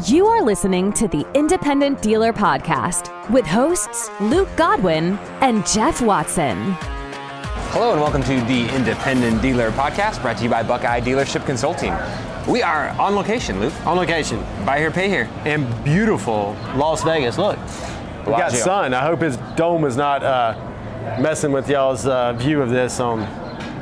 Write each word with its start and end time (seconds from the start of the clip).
You 0.00 0.26
are 0.26 0.42
listening 0.42 0.94
to 0.94 1.06
the 1.06 1.26
Independent 1.34 2.00
Dealer 2.00 2.32
Podcast 2.32 3.30
with 3.30 3.44
hosts 3.44 4.10
Luke 4.22 4.48
Godwin 4.56 5.18
and 5.42 5.66
Jeff 5.66 6.00
Watson. 6.00 6.56
Hello 7.72 7.92
and 7.92 8.00
welcome 8.00 8.22
to 8.22 8.40
the 8.46 8.74
Independent 8.74 9.42
Dealer 9.42 9.70
Podcast 9.70 10.22
brought 10.22 10.38
to 10.38 10.44
you 10.44 10.48
by 10.48 10.62
Buckeye 10.62 11.02
Dealership 11.02 11.44
Consulting. 11.44 11.94
We 12.50 12.62
are 12.62 12.88
on 12.98 13.14
location, 13.14 13.60
Luke. 13.60 13.74
On 13.86 13.98
location. 13.98 14.42
Buy 14.64 14.78
here, 14.78 14.90
pay 14.90 15.10
here. 15.10 15.28
In 15.44 15.70
beautiful 15.82 16.56
Las 16.74 17.04
Vegas. 17.04 17.36
Look, 17.36 17.58
we 18.24 18.32
got 18.32 18.52
sun. 18.52 18.94
I 18.94 19.02
hope 19.04 19.20
his 19.20 19.36
dome 19.56 19.84
is 19.84 19.96
not 19.96 20.22
uh, 20.22 20.54
messing 21.20 21.52
with 21.52 21.68
y'all's 21.68 22.06
uh, 22.06 22.32
view 22.32 22.62
of 22.62 22.70
this 22.70 22.98
on 22.98 23.20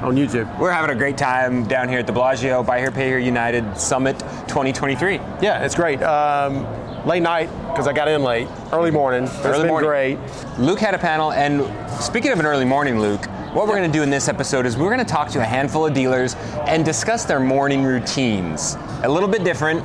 on 0.03 0.17
YouTube. 0.17 0.59
We're 0.59 0.71
having 0.71 0.91
a 0.91 0.99
great 0.99 1.19
time 1.19 1.65
down 1.65 1.89
here 1.89 1.99
at 1.99 2.07
the 2.07 2.13
Bellagio 2.13 2.63
Buy 2.63 2.79
Here, 2.79 2.91
Pay 2.91 3.09
Here 3.09 3.19
United 3.19 3.77
Summit 3.77 4.19
2023. 4.49 5.17
Yeah, 5.43 5.65
it's 5.65 5.75
great. 5.75 6.03
Um, 6.03 6.67
late 7.07 7.21
night 7.23 7.51
because 7.69 7.87
I 7.87 7.93
got 7.93 8.09
in 8.09 8.23
late. 8.23 8.49
Early 8.73 8.91
morning. 8.91 9.25
It's 9.25 9.37
Early 9.45 9.59
been 9.61 9.69
morning. 9.69 9.89
great. 9.89 10.19
Luke 10.59 10.79
had 10.79 10.95
a 10.95 10.99
panel, 10.99 11.33
and 11.33 11.63
speaking 12.03 12.33
of 12.33 12.41
an 12.41 12.47
early 12.47 12.65
morning, 12.65 12.99
Luke, 13.01 13.25
what 13.55 13.67
we're 13.67 13.77
going 13.77 13.91
to 13.91 13.99
do 13.99 14.03
in 14.03 14.11
this 14.11 14.29
episode 14.29 14.65
is 14.65 14.77
we're 14.77 14.95
going 14.95 15.05
to 15.05 15.13
talk 15.13 15.29
to 15.31 15.41
a 15.41 15.45
handful 15.45 15.87
of 15.87 15.93
dealers 15.93 16.35
and 16.67 16.85
discuss 16.85 17.25
their 17.25 17.41
morning 17.41 17.83
routines. 17.83 18.77
A 19.03 19.09
little 19.09 19.29
bit 19.29 19.45
different. 19.45 19.85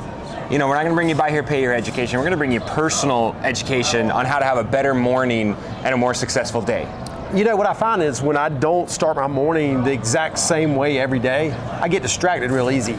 You 0.51 0.59
know, 0.59 0.67
we're 0.67 0.75
not 0.75 0.83
going 0.83 0.91
to 0.91 0.95
bring 0.95 1.09
you 1.09 1.15
buy 1.15 1.31
here, 1.31 1.41
pay 1.41 1.61
your 1.61 1.73
education. 1.73 2.19
We're 2.19 2.23
going 2.25 2.31
to 2.31 2.37
bring 2.37 2.51
you 2.51 2.59
personal 2.59 3.35
education 3.41 4.11
on 4.11 4.25
how 4.25 4.37
to 4.37 4.45
have 4.45 4.57
a 4.59 4.63
better 4.63 4.93
morning 4.93 5.55
and 5.83 5.93
a 5.93 5.97
more 5.97 6.13
successful 6.13 6.61
day. 6.61 6.87
You 7.35 7.43
know 7.43 7.57
what 7.57 7.67
I 7.67 7.73
find 7.73 8.01
is 8.01 8.21
when 8.21 8.37
I 8.37 8.47
don't 8.47 8.89
start 8.89 9.17
my 9.17 9.27
morning 9.27 9.83
the 9.83 9.91
exact 9.91 10.39
same 10.39 10.77
way 10.77 10.97
every 10.97 11.19
day, 11.19 11.51
I 11.51 11.89
get 11.89 12.01
distracted 12.01 12.49
real 12.49 12.71
easy. 12.71 12.93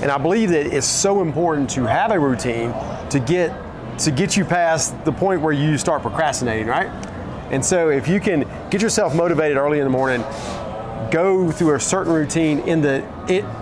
And 0.00 0.10
I 0.10 0.16
believe 0.16 0.48
that 0.50 0.66
it's 0.74 0.86
so 0.86 1.20
important 1.20 1.68
to 1.70 1.84
have 1.84 2.10
a 2.10 2.18
routine 2.18 2.72
to 3.10 3.20
get 3.20 3.54
to 3.98 4.10
get 4.10 4.38
you 4.38 4.44
past 4.46 5.04
the 5.04 5.12
point 5.12 5.42
where 5.42 5.52
you 5.52 5.76
start 5.76 6.00
procrastinating, 6.00 6.66
right? 6.66 6.88
And 7.50 7.62
so 7.62 7.90
if 7.90 8.08
you 8.08 8.20
can 8.20 8.48
get 8.70 8.80
yourself 8.80 9.14
motivated 9.14 9.58
early 9.58 9.80
in 9.80 9.84
the 9.84 9.90
morning, 9.90 10.22
go 11.10 11.50
through 11.52 11.74
a 11.74 11.80
certain 11.80 12.14
routine 12.14 12.60
in 12.60 12.80
the 12.80 13.04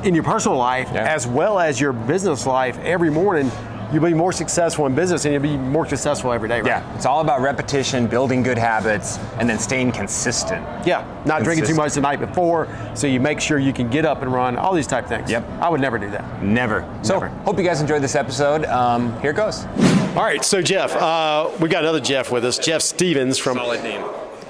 in, 0.05 0.15
your 0.15 0.23
personal 0.23 0.57
life 0.57 0.89
Yeah. 0.95 1.03
as 1.03 1.27
well 1.27 1.59
as 1.59 1.81
your 1.81 1.93
business 1.93 2.47
life 2.47 2.79
every 2.79 3.11
morning, 3.11 3.51
you'll 3.93 4.03
be 4.05 4.15
more 4.15 4.33
successful 4.33 4.87
in 4.87 4.95
business 4.95 5.25
and 5.25 5.35
you'll 5.35 5.43
be 5.43 5.57
more 5.57 5.87
successful 5.87 6.33
every 6.33 6.49
day, 6.49 6.61
right? 6.61 6.67
Yeah, 6.67 6.95
it's 6.97 7.07
all 7.07 7.21
about 7.21 7.41
repetition, 7.41 8.07
building 8.07 8.43
good 8.43 8.59
habits, 8.59 9.19
and 9.39 9.49
then 9.49 9.59
staying 9.59 9.93
consistent. 9.93 10.65
Yeah, 10.87 11.05
not 11.25 11.43
drinking 11.45 11.67
too 11.67 11.75
much 11.75 11.95
the 11.95 12.01
night 12.01 12.21
before, 12.21 12.69
so 12.95 13.07
you 13.07 13.21
make 13.21 13.41
sure 13.41 13.59
you 13.59 13.73
can 13.73 13.89
get 13.91 14.05
up 14.05 14.23
and 14.23 14.33
run, 14.33 14.57
all 14.57 14.75
these 14.75 14.87
type 14.87 15.07
things. 15.07 15.31
Yep. 15.31 15.49
I 15.61 15.69
would 15.69 15.81
never 15.81 15.99
do 15.99 16.11
that. 16.11 16.43
Never. 16.43 16.83
So, 17.03 17.15
Never. 17.15 17.29
hope 17.45 17.59
you 17.59 17.65
guys 17.65 17.81
enjoyed 17.81 18.03
this 18.03 18.15
episode. 18.15 18.65
Um, 18.67 19.19
here 19.21 19.31
it 19.31 19.37
goes. 19.37 19.65
All 20.17 20.23
right, 20.25 20.45
so 20.45 20.61
Jeff, 20.63 20.95
uh, 20.95 21.51
we 21.61 21.69
got 21.69 21.83
another 21.85 22.01
Jeff 22.01 22.31
with 22.33 22.45
us, 22.45 22.59
Jeff 22.59 22.83
Stevens 22.83 23.39
from. 23.39 23.57
Solid 23.57 23.83
name. 23.83 24.05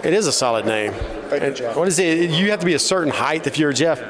It 0.04 0.12
is 0.14 0.26
a 0.26 0.32
solid 0.32 0.66
name. 0.66 0.92
And 1.30 1.56
What 1.76 1.86
is 1.86 1.98
it? 2.00 2.30
You 2.30 2.50
have 2.50 2.58
to 2.60 2.66
be 2.66 2.74
a 2.74 2.78
certain 2.78 3.12
height 3.12 3.46
if 3.46 3.56
you're 3.58 3.70
a 3.70 3.74
Jeff. 3.74 4.00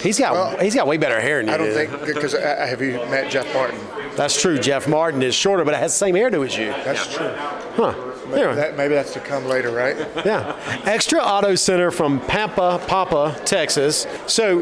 He's 0.00 0.18
got 0.18 0.32
Well, 0.32 0.56
he's 0.58 0.74
got 0.74 0.86
way 0.86 0.96
better 0.96 1.20
hair 1.20 1.38
than 1.38 1.48
you. 1.48 1.52
I 1.52 1.56
don't 1.56 1.66
do. 1.68 1.74
think 1.74 2.06
because 2.06 2.34
uh, 2.34 2.38
have 2.40 2.80
you 2.80 2.92
met 3.10 3.30
Jeff 3.30 3.52
Martin? 3.52 3.78
That's 4.18 4.40
true. 4.40 4.58
Jeff 4.58 4.88
Martin 4.88 5.22
is 5.22 5.34
shorter, 5.34 5.64
but 5.64 5.74
it 5.74 5.78
has 5.78 5.92
the 5.92 5.98
same 5.98 6.14
hairdo 6.14 6.44
as 6.44 6.56
you. 6.56 6.66
That's 6.66 7.14
true. 7.14 7.28
Huh? 7.28 7.94
Anyway. 8.32 8.54
That, 8.56 8.76
maybe 8.76 8.94
that's 8.94 9.12
to 9.14 9.20
come 9.20 9.44
later, 9.46 9.70
right? 9.70 9.96
Yeah. 10.24 10.58
Extra 10.84 11.20
Auto 11.20 11.54
Center 11.54 11.90
from 11.90 12.20
Pampa, 12.20 12.82
Papa, 12.88 13.40
Texas. 13.44 14.06
So, 14.26 14.60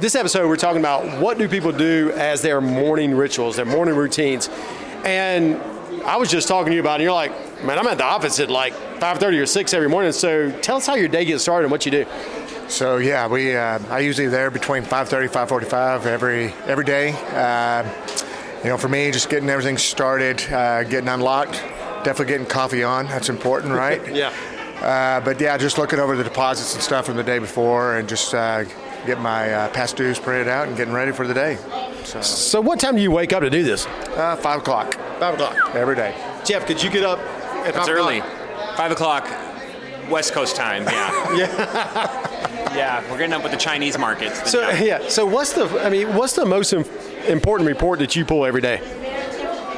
this 0.00 0.14
episode, 0.14 0.48
we're 0.48 0.56
talking 0.56 0.80
about 0.80 1.20
what 1.22 1.38
do 1.38 1.48
people 1.48 1.72
do 1.72 2.12
as 2.16 2.42
their 2.42 2.60
morning 2.60 3.14
rituals, 3.14 3.56
their 3.56 3.64
morning 3.64 3.94
routines. 3.94 4.50
And 5.04 5.56
I 6.04 6.16
was 6.16 6.28
just 6.28 6.48
talking 6.48 6.70
to 6.70 6.74
you 6.74 6.80
about 6.80 6.94
it, 6.94 6.94
and 6.94 7.02
you're 7.04 7.12
like, 7.12 7.64
man, 7.64 7.78
I'm 7.78 7.86
at 7.86 7.98
the 7.98 8.04
office 8.04 8.40
at 8.40 8.50
like 8.50 8.74
5.30 8.74 9.40
or 9.40 9.46
6 9.46 9.72
every 9.72 9.88
morning. 9.88 10.12
So, 10.12 10.50
tell 10.60 10.76
us 10.78 10.86
how 10.86 10.96
your 10.96 11.08
day 11.08 11.24
gets 11.24 11.44
started 11.44 11.66
and 11.66 11.70
what 11.70 11.86
you 11.86 11.92
do. 11.92 12.06
So 12.68 12.96
yeah, 12.96 13.28
we 13.28 13.54
uh, 13.54 13.78
I 13.90 14.00
usually 14.00 14.26
there 14.26 14.50
between 14.50 14.82
5:30 14.82 15.28
5:45 15.28 16.04
every 16.04 16.52
every 16.66 16.84
day. 16.84 17.12
Uh, 17.30 17.88
you 18.66 18.72
know, 18.72 18.76
for 18.76 18.88
me, 18.88 19.12
just 19.12 19.30
getting 19.30 19.48
everything 19.48 19.78
started, 19.78 20.42
uh, 20.52 20.82
getting 20.82 21.08
unlocked, 21.08 21.52
definitely 22.02 22.26
getting 22.26 22.46
coffee 22.48 22.82
on. 22.82 23.06
That's 23.06 23.28
important, 23.28 23.72
right? 23.86 24.02
Yeah. 24.12 24.32
Uh, 24.80 25.20
but 25.20 25.40
yeah, 25.40 25.56
just 25.56 25.78
looking 25.78 26.00
over 26.00 26.16
the 26.16 26.24
deposits 26.24 26.74
and 26.74 26.82
stuff 26.82 27.06
from 27.06 27.16
the 27.16 27.22
day 27.22 27.38
before, 27.38 27.94
and 27.94 28.08
just 28.08 28.34
uh, 28.34 28.64
get 29.06 29.20
my 29.20 29.52
uh, 29.52 29.68
past 29.68 29.96
dues 29.96 30.18
printed 30.18 30.48
out 30.48 30.66
and 30.66 30.76
getting 30.76 30.92
ready 30.92 31.12
for 31.12 31.28
the 31.28 31.32
day. 31.32 31.58
So 32.02 32.20
So, 32.22 32.60
what 32.60 32.80
time 32.80 32.96
do 32.96 33.02
you 33.02 33.12
wake 33.12 33.32
up 33.32 33.42
to 33.42 33.50
do 33.50 33.62
this? 33.62 33.86
uh, 33.86 34.34
five 34.34 34.58
o'clock 34.62 34.94
5 35.20 35.34
o'clock. 35.34 35.74
every 35.76 35.94
day. 35.94 36.12
Jeff, 36.44 36.66
could 36.66 36.82
you 36.82 36.90
get 36.90 37.04
up 37.04 37.20
at 37.20 37.68
It's 37.68 37.78
5 37.78 37.88
early. 37.88 38.18
o'clock? 38.18 38.76
Five 38.76 38.90
o'clock, 38.90 39.28
West 40.10 40.32
Coast 40.32 40.56
time. 40.56 40.82
Yeah. 40.84 41.36
yeah. 41.36 42.25
Yeah. 42.76 43.02
We're 43.10 43.18
getting 43.18 43.32
up 43.32 43.42
with 43.42 43.52
the 43.52 43.58
Chinese 43.58 43.98
markets. 43.98 44.50
So, 44.50 44.62
China- 44.70 44.84
yeah. 44.84 45.08
So, 45.08 45.24
what's 45.26 45.52
the, 45.52 45.64
I 45.84 45.88
mean, 45.90 46.14
what's 46.14 46.34
the 46.34 46.44
most 46.46 46.72
important 46.72 47.68
report 47.68 47.98
that 48.00 48.14
you 48.16 48.24
pull 48.24 48.44
every 48.46 48.60
day? 48.60 48.80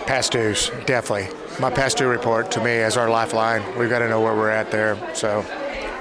Past 0.06 0.32
dues, 0.32 0.70
definitely. 0.86 1.28
My 1.60 1.70
past 1.70 1.98
due 1.98 2.08
report 2.08 2.50
to 2.52 2.62
me 2.64 2.70
is 2.72 2.96
our 2.96 3.10
lifeline. 3.10 3.62
We've 3.78 3.90
got 3.90 3.98
to 3.98 4.08
know 4.08 4.20
where 4.20 4.34
we're 4.34 4.50
at 4.50 4.70
there. 4.70 4.96
So 5.14 5.40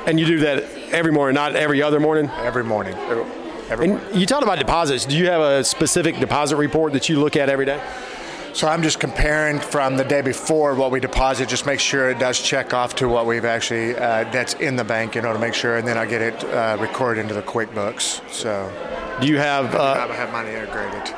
And 0.06 0.20
you 0.20 0.26
do 0.26 0.40
that 0.40 0.64
every 0.92 1.12
morning, 1.12 1.36
not 1.36 1.56
every 1.56 1.82
other 1.82 2.00
morning? 2.00 2.30
every 2.38 2.64
morning. 2.64 2.94
Every 3.70 3.90
And 3.90 4.16
you 4.16 4.26
talked 4.26 4.44
about 4.44 4.60
deposits. 4.60 5.04
Do 5.06 5.18
you 5.18 5.26
have 5.30 5.42
a 5.42 5.64
specific 5.64 6.20
deposit 6.20 6.56
report 6.56 6.94
that 6.94 7.10
you 7.10 7.20
look 7.20 7.36
at 7.36 7.50
every 7.50 7.66
day? 7.66 7.82
So 8.54 8.68
I'm 8.68 8.82
just 8.82 9.00
comparing 9.00 9.60
from 9.60 9.98
the 9.98 10.04
day 10.04 10.22
before 10.22 10.74
what 10.74 10.90
we 10.92 11.00
deposit, 11.00 11.48
just 11.48 11.66
make 11.66 11.80
sure 11.80 12.10
it 12.10 12.18
does 12.18 12.42
check 12.42 12.74
off 12.74 12.96
to 12.96 13.08
what 13.08 13.26
we've 13.28 13.46
actually 13.46 13.96
uh, 13.96 14.24
that's 14.32 14.56
in 14.56 14.76
the 14.76 14.84
bank, 14.84 15.14
you 15.16 15.22
know, 15.22 15.32
to 15.32 15.38
make 15.40 15.54
sure, 15.54 15.78
and 15.78 15.88
then 15.88 15.98
I 15.98 16.06
get 16.06 16.22
it 16.22 16.44
uh, 16.46 16.78
recorded 16.80 17.22
into 17.22 17.34
the 17.36 17.44
QuickBooks. 17.44 18.28
So 18.32 18.72
Do 19.22 19.28
you 19.28 19.38
have? 19.38 19.76
I 19.76 19.78
Uh, 19.78 20.08
have 20.14 20.32
mine 20.32 20.48
integrated. 20.48 21.14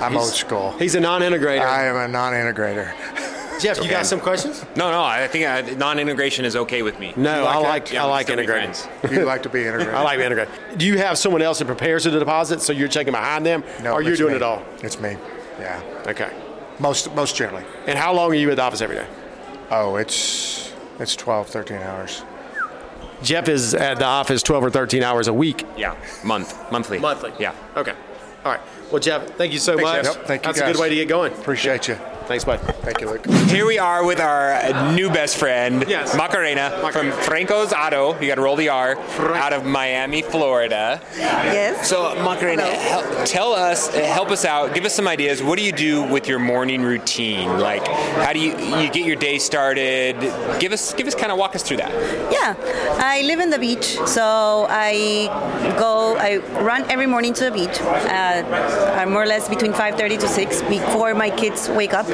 I'm 0.00 0.16
old 0.16 0.28
school. 0.32 0.72
he's 0.78 0.94
a 0.94 1.00
non-integrator. 1.00 1.60
I 1.62 1.86
am 1.86 1.96
a 1.96 2.08
non-integrator. 2.08 2.92
Jeff, 3.60 3.82
you 3.82 3.88
got 3.88 4.04
some 4.06 4.18
questions? 4.20 4.64
no, 4.76 4.90
no. 4.90 5.02
I 5.02 5.28
think 5.28 5.46
uh, 5.46 5.76
non-integration 5.76 6.44
is 6.44 6.56
okay 6.56 6.82
with 6.82 6.98
me. 6.98 7.12
No, 7.16 7.44
I 7.46 7.56
like 7.56 7.64
like 7.64 7.84
that? 7.86 7.94
Yeah, 7.94 8.04
I 8.04 8.08
like 8.08 8.26
can 8.26 8.36
be 8.36 8.42
integrating. 8.42 8.72
friends. 8.74 9.12
You 9.12 9.24
like 9.24 9.42
to 9.44 9.48
be 9.48 9.64
integrated? 9.64 9.94
I 10.00 10.02
like 10.02 10.18
integrating. 10.18 10.52
Do 10.76 10.84
you 10.84 10.98
have 10.98 11.16
someone 11.16 11.42
else 11.42 11.60
that 11.60 11.66
prepares 11.66 12.04
the 12.04 12.10
deposit, 12.10 12.60
so 12.60 12.72
you're 12.72 12.88
checking 12.88 13.12
behind 13.12 13.46
them, 13.46 13.62
No, 13.82 13.92
or 13.92 14.02
you're 14.02 14.16
doing 14.16 14.32
me. 14.32 14.36
it 14.36 14.42
all? 14.42 14.62
It's 14.82 14.98
me. 15.00 15.16
Yeah. 15.60 15.80
Okay. 16.08 16.30
Most 16.82 17.14
most 17.14 17.36
generally. 17.36 17.64
And 17.86 17.96
how 17.96 18.12
long 18.12 18.32
are 18.32 18.34
you 18.34 18.50
at 18.50 18.56
the 18.56 18.62
office 18.62 18.80
every 18.80 18.96
day? 18.96 19.06
Oh, 19.70 19.96
it's 19.96 20.72
it's 20.98 21.14
12, 21.16 21.48
13 21.48 21.78
hours. 21.78 22.22
Jeff 23.22 23.48
is 23.48 23.72
at 23.74 23.98
the 23.98 24.04
office 24.04 24.42
12 24.42 24.64
or 24.64 24.70
13 24.70 25.02
hours 25.04 25.28
a 25.28 25.32
week. 25.32 25.64
Yeah. 25.76 25.96
Month. 26.24 26.72
Monthly. 26.72 26.98
Monthly. 26.98 27.32
Yeah. 27.38 27.54
Okay. 27.76 27.94
All 28.44 28.52
right. 28.52 28.60
Well, 28.90 29.00
Jeff, 29.00 29.36
thank 29.36 29.52
you 29.52 29.60
so 29.60 29.76
Thanks, 29.76 29.84
much. 29.84 30.04
Jeff. 30.04 30.16
Yep, 30.16 30.26
thank 30.26 30.42
you, 30.42 30.52
That's 30.52 30.60
a 30.60 30.72
good 30.72 30.80
way 30.80 30.88
to 30.88 30.94
get 30.96 31.08
going. 31.08 31.32
Appreciate 31.32 31.86
you. 31.86 31.96
Thanks, 32.32 32.46
bud. 32.46 32.60
Thank 32.80 33.02
you, 33.02 33.10
Luke. 33.10 33.26
Here 33.50 33.66
we 33.66 33.78
are 33.78 34.02
with 34.06 34.18
our 34.18 34.94
new 34.94 35.10
best 35.10 35.36
friend, 35.36 35.84
Yes. 35.86 36.16
Macarena, 36.16 36.88
from 36.90 37.12
Franco's 37.12 37.74
Auto. 37.74 38.18
You 38.20 38.26
got 38.26 38.36
to 38.36 38.40
roll 38.40 38.56
the 38.56 38.70
R. 38.70 38.96
Out 39.34 39.52
of 39.52 39.66
Miami, 39.66 40.22
Florida. 40.22 40.98
Yes. 41.14 41.90
So, 41.90 42.14
Macarena, 42.24 42.62
help, 42.64 43.04
tell 43.26 43.52
us, 43.52 43.94
uh, 43.94 44.00
help 44.00 44.30
us 44.30 44.46
out. 44.46 44.72
Give 44.72 44.86
us 44.86 44.94
some 44.94 45.06
ideas. 45.06 45.42
What 45.42 45.58
do 45.58 45.62
you 45.64 45.72
do 45.72 46.04
with 46.04 46.26
your 46.26 46.38
morning 46.38 46.80
routine? 46.80 47.58
Like, 47.58 47.86
how 47.86 48.32
do 48.32 48.38
you 48.38 48.56
you 48.56 48.88
get 48.90 49.04
your 49.04 49.16
day 49.16 49.38
started? 49.38 50.18
Give 50.58 50.72
us, 50.72 50.94
give 50.94 51.06
us, 51.06 51.14
kind 51.14 51.32
of 51.32 51.36
walk 51.36 51.54
us 51.54 51.62
through 51.62 51.76
that. 51.78 51.92
Yeah, 52.32 52.54
I 52.98 53.20
live 53.26 53.40
in 53.40 53.50
the 53.50 53.58
beach, 53.58 53.98
so 54.06 54.66
I 54.70 55.26
go. 55.78 56.16
I 56.16 56.38
run 56.62 56.90
every 56.90 57.06
morning 57.06 57.34
to 57.34 57.44
the 57.44 57.50
beach, 57.50 57.78
uh, 57.78 59.02
uh, 59.02 59.04
more 59.06 59.22
or 59.22 59.26
less 59.26 59.50
between 59.50 59.74
5:30 59.74 60.16
to 60.20 60.28
6 60.28 60.62
before 60.62 61.12
my 61.14 61.28
kids 61.28 61.68
wake 61.68 61.92
up, 61.92 62.06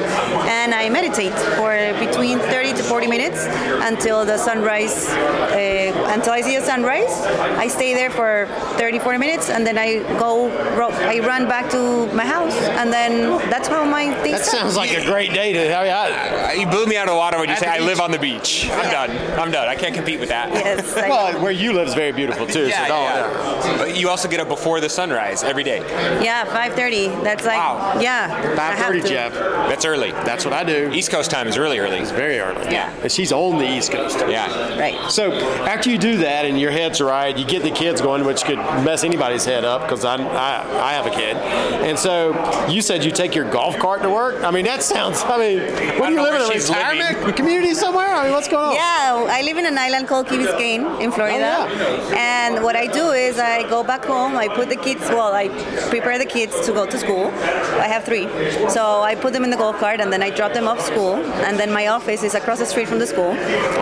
and 0.47 0.73
I 0.73 0.89
meditate 0.89 1.33
for 1.57 1.71
between 1.99 2.39
30 2.39 2.73
to 2.73 2.83
40 2.83 3.07
minutes 3.07 3.45
until 3.89 4.25
the 4.25 4.37
sunrise. 4.37 5.07
Uh, 5.09 5.91
until 6.13 6.33
I 6.33 6.41
see 6.41 6.55
the 6.57 6.65
sunrise, 6.65 7.11
I 7.57 7.67
stay 7.67 7.93
there 7.93 8.09
for 8.09 8.47
30, 8.77 8.99
40 8.99 9.17
minutes, 9.17 9.49
and 9.49 9.65
then 9.65 9.77
I 9.77 9.99
go. 10.19 10.49
Ro- 10.77 10.89
I 10.89 11.19
run 11.19 11.47
back 11.47 11.69
to 11.71 12.07
my 12.13 12.25
house, 12.25 12.53
and 12.79 12.91
then 12.91 13.37
that's 13.49 13.67
how 13.67 13.83
my 13.83 14.05
day 14.23 14.31
That 14.31 14.41
starts. 14.45 14.51
sounds 14.51 14.77
like 14.77 14.91
a 14.91 15.03
great 15.05 15.33
day 15.33 15.53
to 15.53 15.59
have. 15.73 15.85
I, 15.87 16.49
Uh, 16.49 16.51
You 16.59 16.65
blew 16.67 16.85
me 16.85 16.97
out 16.97 17.07
of 17.07 17.13
the 17.13 17.17
water 17.17 17.37
when 17.39 17.47
you 17.49 17.53
At 17.55 17.59
say 17.59 17.67
I 17.67 17.79
live 17.79 17.99
on 18.01 18.11
the 18.11 18.19
beach. 18.19 18.69
I'm 18.71 18.89
done. 18.91 19.11
I'm 19.39 19.51
done. 19.51 19.67
I 19.67 19.75
can't 19.75 19.93
compete 19.95 20.19
with 20.19 20.29
that. 20.29 20.49
Yes. 20.53 20.93
Well, 20.95 21.39
where 21.41 21.51
you 21.51 21.73
live 21.73 21.87
is 21.87 21.93
very 21.93 22.11
beautiful 22.11 22.45
too. 22.45 22.67
Yeah, 22.67 22.83
so 22.83 22.87
don't, 22.93 23.03
yeah. 23.03 23.77
But 23.77 23.95
you 23.97 24.09
also 24.09 24.27
get 24.27 24.39
up 24.39 24.47
before 24.47 24.79
the 24.81 24.89
sunrise 24.89 25.43
every 25.43 25.63
day. 25.63 25.79
Yeah, 26.23 26.45
5:30. 26.45 27.23
That's 27.23 27.45
like 27.45 27.57
Wow. 27.57 27.97
yeah. 27.99 28.55
5:30. 28.55 29.01
Jeff. 29.07 29.33
That's 29.69 29.85
early. 29.89 30.11
That's 30.11 30.45
what 30.45 30.53
I 30.53 30.63
do. 30.63 30.91
East 30.93 31.11
Coast 31.11 31.31
time 31.31 31.47
is 31.47 31.57
really 31.57 31.79
early. 31.79 31.97
It's 31.97 32.11
very 32.11 32.39
early. 32.39 32.71
Yeah. 32.71 32.93
And 33.01 33.11
she's 33.11 33.31
on 33.31 33.57
the 33.57 33.67
East 33.77 33.91
Coast. 33.91 34.17
Yeah. 34.19 34.79
Right. 34.79 35.11
So 35.11 35.31
after 35.33 35.89
you 35.89 35.97
do 35.97 36.17
that 36.17 36.45
and 36.45 36.59
your 36.59 36.71
head's 36.71 37.01
right, 37.01 37.35
you 37.37 37.45
get 37.45 37.63
the 37.63 37.71
kids 37.71 38.01
going, 38.01 38.23
which 38.25 38.43
could 38.43 38.57
mess 38.87 39.03
anybody's 39.03 39.45
head 39.45 39.65
up 39.65 39.81
because 39.81 40.05
I, 40.05 40.15
I, 40.15 40.89
I 40.89 40.93
have 40.93 41.05
a 41.05 41.11
kid. 41.11 41.35
And 41.87 41.97
so 41.97 42.67
you 42.69 42.81
said 42.81 43.03
you 43.03 43.11
take 43.11 43.33
your 43.35 43.49
golf 43.49 43.77
cart 43.77 44.01
to 44.03 44.09
work. 44.09 44.43
I 44.43 44.51
mean, 44.51 44.65
that 44.65 44.83
sounds. 44.83 45.21
I 45.23 45.37
mean, 45.37 45.59
what 45.99 46.07
do 46.09 46.13
you 46.13 46.21
live 46.21 46.35
in 46.35 46.41
a 46.41 46.51
she's 46.53 46.69
retirement 46.69 47.35
community 47.35 47.73
somewhere? 47.73 48.07
I 48.07 48.23
mean, 48.25 48.33
what's 48.33 48.47
going 48.47 48.69
on? 48.69 48.75
Yeah, 48.75 49.25
I 49.29 49.41
live 49.41 49.57
in 49.57 49.65
an 49.65 49.77
island 49.77 50.07
called 50.07 50.27
Key 50.27 50.37
Biscayne 50.37 51.01
in 51.01 51.11
Florida. 51.11 51.67
Oh, 51.69 52.15
And 52.17 52.63
what 52.63 52.75
I 52.75 52.87
do 52.87 53.11
is 53.11 53.39
I 53.39 53.67
go 53.69 53.83
back 53.83 54.05
home, 54.05 54.35
I 54.35 54.47
put 54.47 54.69
the 54.69 54.75
kids, 54.75 55.01
well, 55.09 55.33
I 55.33 55.47
prepare 55.89 56.17
the 56.17 56.25
kids 56.25 56.65
to 56.65 56.71
go 56.73 56.85
to 56.85 56.97
school. 56.97 57.27
I 57.85 57.87
have 57.87 58.03
three. 58.03 58.27
So 58.69 59.01
I 59.01 59.15
put 59.15 59.33
them 59.33 59.43
in 59.43 59.49
the 59.49 59.57
golf 59.57 59.78
cart 59.79 60.01
and 60.01 60.11
then 60.11 60.21
I 60.21 60.29
drop 60.29 60.53
them 60.53 60.67
off 60.67 60.81
school. 60.81 61.15
And 61.47 61.57
then 61.57 61.71
my 61.71 61.87
office 61.87 62.23
is 62.23 62.35
across 62.35 62.59
the 62.59 62.65
street 62.65 62.87
from 62.87 62.99
the 62.99 63.07
school. 63.07 63.33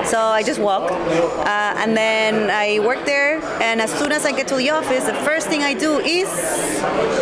So 0.05 0.19
I 0.19 0.43
just 0.43 0.59
walk. 0.59 0.91
Uh, 0.91 1.73
and 1.81 1.97
then 1.97 2.49
I 2.49 2.79
work 2.79 3.05
there. 3.05 3.41
And 3.61 3.81
as 3.81 3.91
soon 3.91 4.11
as 4.11 4.25
I 4.25 4.31
get 4.31 4.47
to 4.49 4.55
the 4.55 4.69
office, 4.69 5.05
the 5.05 5.13
first 5.25 5.47
thing 5.47 5.63
I 5.63 5.73
do 5.73 5.99
is 5.99 6.27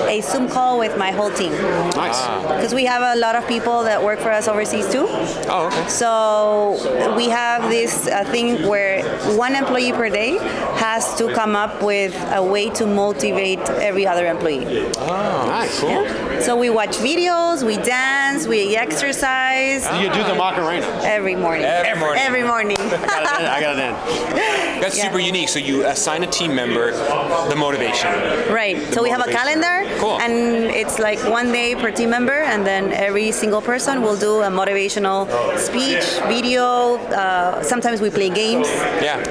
a 0.07 0.21
Zoom 0.21 0.49
call 0.49 0.77
with 0.77 0.97
my 0.97 1.11
whole 1.11 1.31
team. 1.31 1.51
Nice. 1.95 2.21
Because 2.55 2.73
we 2.73 2.85
have 2.85 3.01
a 3.15 3.19
lot 3.19 3.35
of 3.35 3.47
people 3.47 3.83
that 3.83 4.03
work 4.03 4.19
for 4.19 4.31
us 4.31 4.47
overseas 4.47 4.87
too. 4.91 5.05
Oh, 5.07 5.67
okay. 5.67 5.87
So 5.87 7.13
we 7.15 7.29
have 7.29 7.69
this 7.69 8.07
uh, 8.07 8.23
thing 8.25 8.67
where 8.67 9.03
one 9.37 9.55
employee 9.55 9.91
per 9.91 10.09
day 10.09 10.37
has 10.77 11.15
to 11.17 11.33
come 11.33 11.55
up 11.55 11.81
with 11.81 12.13
a 12.33 12.43
way 12.43 12.69
to 12.71 12.85
motivate 12.85 13.59
every 13.89 14.05
other 14.05 14.27
employee. 14.27 14.65
Oh, 14.97 15.45
nice. 15.47 15.79
Cool. 15.79 16.05
So 16.41 16.55
we 16.55 16.69
watch 16.69 16.97
videos, 16.97 17.63
we 17.63 17.77
dance, 17.77 18.45
we 18.47 18.75
exercise 18.75 19.87
Do 19.87 19.97
You 19.99 20.09
do 20.13 20.23
the 20.23 20.35
Macarena. 20.35 20.85
every 21.03 21.35
morning. 21.35 21.65
Every 21.65 21.99
morning. 21.99 22.21
Every 22.23 22.43
morning. 22.43 22.77
I 22.79 22.89
got 23.19 23.33
it 23.33 23.39
in. 23.41 23.47
I 23.47 23.61
got 23.61 23.77
it 23.77 23.83
in. 23.87 23.95
That's 24.81 24.97
Yeah. 24.97 25.05
super 25.05 25.19
unique. 25.19 25.49
So 25.49 25.59
you 25.59 25.85
assign 25.85 26.23
a 26.23 26.27
team 26.27 26.53
member 26.53 26.91
the 27.49 27.55
motivation. 27.55 28.09
right. 28.53 28.77
So 28.93 29.01
we 29.01 29.09
have 29.09 29.21
a 29.25 29.31
calendar, 29.31 29.85
Cool. 29.99 30.19
and 30.21 30.33
it's 30.81 30.99
like 30.99 31.19
one 31.39 31.51
day 31.51 31.75
per 31.75 31.91
team 31.91 32.09
member, 32.09 32.39
and 32.51 32.65
then 32.65 32.91
every 32.91 33.31
single 33.31 33.61
person 33.61 34.01
will 34.01 34.17
do 34.17 34.41
a 34.41 34.49
motivational 34.49 35.27
speech, 35.57 36.05
video. 36.27 36.97
Uh, 37.21 37.61
sometimes 37.63 38.01
we 38.01 38.09
play 38.09 38.29
games. 38.29 38.67
Yeah. 39.01 39.23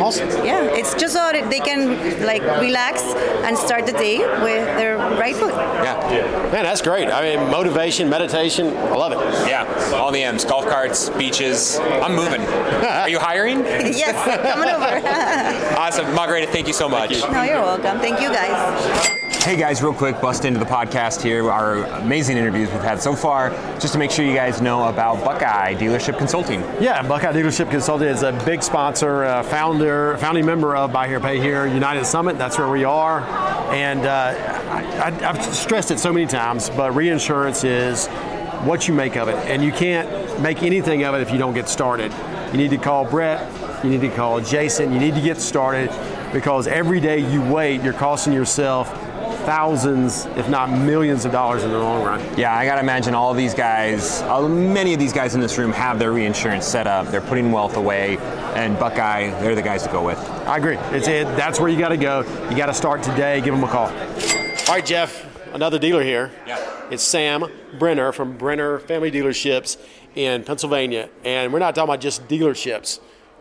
awesome. 0.00 0.28
Yeah, 0.44 0.78
it's 0.78 0.94
just 0.94 1.14
so 1.14 1.30
they 1.32 1.60
can 1.60 1.80
like 2.24 2.42
relax 2.60 3.02
and 3.44 3.56
start 3.58 3.86
the 3.86 3.92
day 3.92 4.18
with 4.46 4.64
their 4.78 4.96
right 5.22 5.36
foot. 5.36 5.54
Yeah. 5.54 6.19
Man, 6.52 6.64
that's 6.64 6.82
great. 6.82 7.08
I 7.08 7.36
mean, 7.36 7.50
motivation, 7.50 8.08
meditation. 8.08 8.76
I 8.76 8.94
love 8.96 9.12
it. 9.12 9.18
Yeah. 9.48 9.64
All 9.94 10.10
the 10.12 10.22
M's. 10.22 10.44
Golf 10.44 10.66
carts, 10.66 11.10
beaches. 11.10 11.78
I'm 11.78 12.14
moving. 12.14 12.40
Are 12.46 13.08
you 13.08 13.18
hiring? 13.18 13.60
yes, 13.60 14.14
coming 14.24 14.68
over. 14.68 15.00
Awesome. 15.80 16.14
Margarita, 16.14 16.46
thank 16.52 16.66
you 16.66 16.72
so 16.74 16.88
much. 16.88 17.10
no, 17.10 17.42
you're 17.42 17.62
welcome. 17.62 17.98
Thank 18.00 18.20
you 18.20 18.28
guys. 18.32 19.16
Hey 19.32 19.56
guys, 19.56 19.80
real 19.82 19.94
quick, 19.94 20.20
bust 20.20 20.44
into 20.44 20.58
the 20.58 20.66
podcast 20.66 21.22
here. 21.22 21.50
Our 21.50 21.84
amazing 22.00 22.36
interviews 22.36 22.70
we've 22.70 22.82
had 22.82 23.00
so 23.00 23.14
far, 23.14 23.50
just 23.78 23.94
to 23.94 23.98
make 23.98 24.10
sure 24.10 24.22
you 24.24 24.34
guys 24.34 24.60
know 24.60 24.88
about 24.88 25.24
Buckeye 25.24 25.74
Dealership 25.76 26.18
Consulting. 26.18 26.60
Yeah, 26.78 27.02
Buckeye 27.06 27.32
Dealership 27.32 27.70
Consulting 27.70 28.08
is 28.08 28.22
a 28.22 28.32
big 28.44 28.62
sponsor, 28.62 29.24
uh, 29.24 29.42
founder, 29.44 30.18
founding 30.18 30.44
member 30.44 30.76
of 30.76 30.92
Buy 30.92 31.08
Here 31.08 31.20
Pay 31.20 31.40
Here 31.40 31.66
United 31.66 32.04
Summit. 32.04 32.36
That's 32.36 32.58
where 32.58 32.68
we 32.68 32.84
are, 32.84 33.20
and 33.72 34.00
uh, 34.00 34.34
I, 35.02 35.30
I've 35.30 35.42
stressed 35.54 35.90
it 35.90 35.98
so 35.98 36.12
many 36.12 36.26
times, 36.26 36.68
but 36.68 36.94
reinsurance 36.94 37.64
is 37.64 38.08
what 38.66 38.88
you 38.88 38.94
make 38.94 39.16
of 39.16 39.28
it, 39.28 39.36
and 39.46 39.64
you 39.64 39.72
can't 39.72 40.40
make 40.42 40.62
anything 40.62 41.04
of 41.04 41.14
it 41.14 41.22
if 41.22 41.30
you 41.30 41.38
don't 41.38 41.54
get 41.54 41.68
started. 41.68 42.12
You 42.52 42.58
need 42.58 42.70
to 42.70 42.78
call 42.78 43.06
Brett. 43.06 43.48
You 43.84 43.90
need 43.90 44.02
to 44.02 44.10
call 44.10 44.40
Jason. 44.40 44.92
You 44.92 44.98
need 44.98 45.14
to 45.14 45.22
get 45.22 45.38
started 45.40 45.90
because 46.32 46.66
every 46.66 47.00
day 47.00 47.18
you 47.32 47.40
wait, 47.40 47.80
you're 47.82 47.94
costing 47.94 48.34
yourself 48.34 48.92
thousands, 49.50 50.26
if 50.36 50.48
not 50.48 50.70
millions 50.70 51.24
of 51.24 51.32
dollars 51.32 51.64
in 51.64 51.70
the 51.72 51.78
long 51.78 52.04
run. 52.04 52.20
Yeah, 52.38 52.56
I 52.56 52.64
gotta 52.64 52.82
imagine 52.82 53.16
all 53.16 53.34
these 53.34 53.52
guys, 53.52 54.22
uh, 54.22 54.48
many 54.48 54.94
of 54.94 55.00
these 55.00 55.12
guys 55.12 55.34
in 55.34 55.40
this 55.40 55.58
room 55.58 55.72
have 55.72 55.98
their 55.98 56.12
reinsurance 56.12 56.64
set 56.64 56.86
up. 56.86 57.08
They're 57.08 57.20
putting 57.20 57.50
wealth 57.50 57.76
away, 57.76 58.16
and 58.54 58.78
Buckeye, 58.78 59.30
they're 59.40 59.56
the 59.56 59.62
guys 59.62 59.82
to 59.82 59.90
go 59.90 60.06
with. 60.06 60.20
I 60.46 60.58
agree. 60.58 60.76
It's 60.96 61.08
it. 61.08 61.24
That's 61.36 61.58
where 61.58 61.68
you 61.68 61.80
got 61.80 61.88
to 61.88 61.96
go. 61.96 62.20
You 62.48 62.56
got 62.56 62.66
to 62.66 62.74
start 62.74 63.02
today. 63.02 63.40
Give 63.40 63.52
them 63.52 63.64
a 63.64 63.68
call. 63.68 63.88
All 63.88 64.74
right, 64.76 64.86
Jeff, 64.86 65.26
another 65.52 65.80
dealer 65.80 66.04
here. 66.04 66.30
Yeah. 66.46 66.64
It's 66.92 67.02
Sam 67.02 67.44
Brenner 67.76 68.12
from 68.12 68.36
Brenner 68.36 68.78
Family 68.78 69.10
Dealerships 69.10 69.78
in 70.14 70.44
Pennsylvania. 70.44 71.08
And 71.24 71.52
we're 71.52 71.58
not 71.58 71.74
talking 71.74 71.90
about 71.90 72.00
just 72.00 72.28
dealerships, 72.28 73.00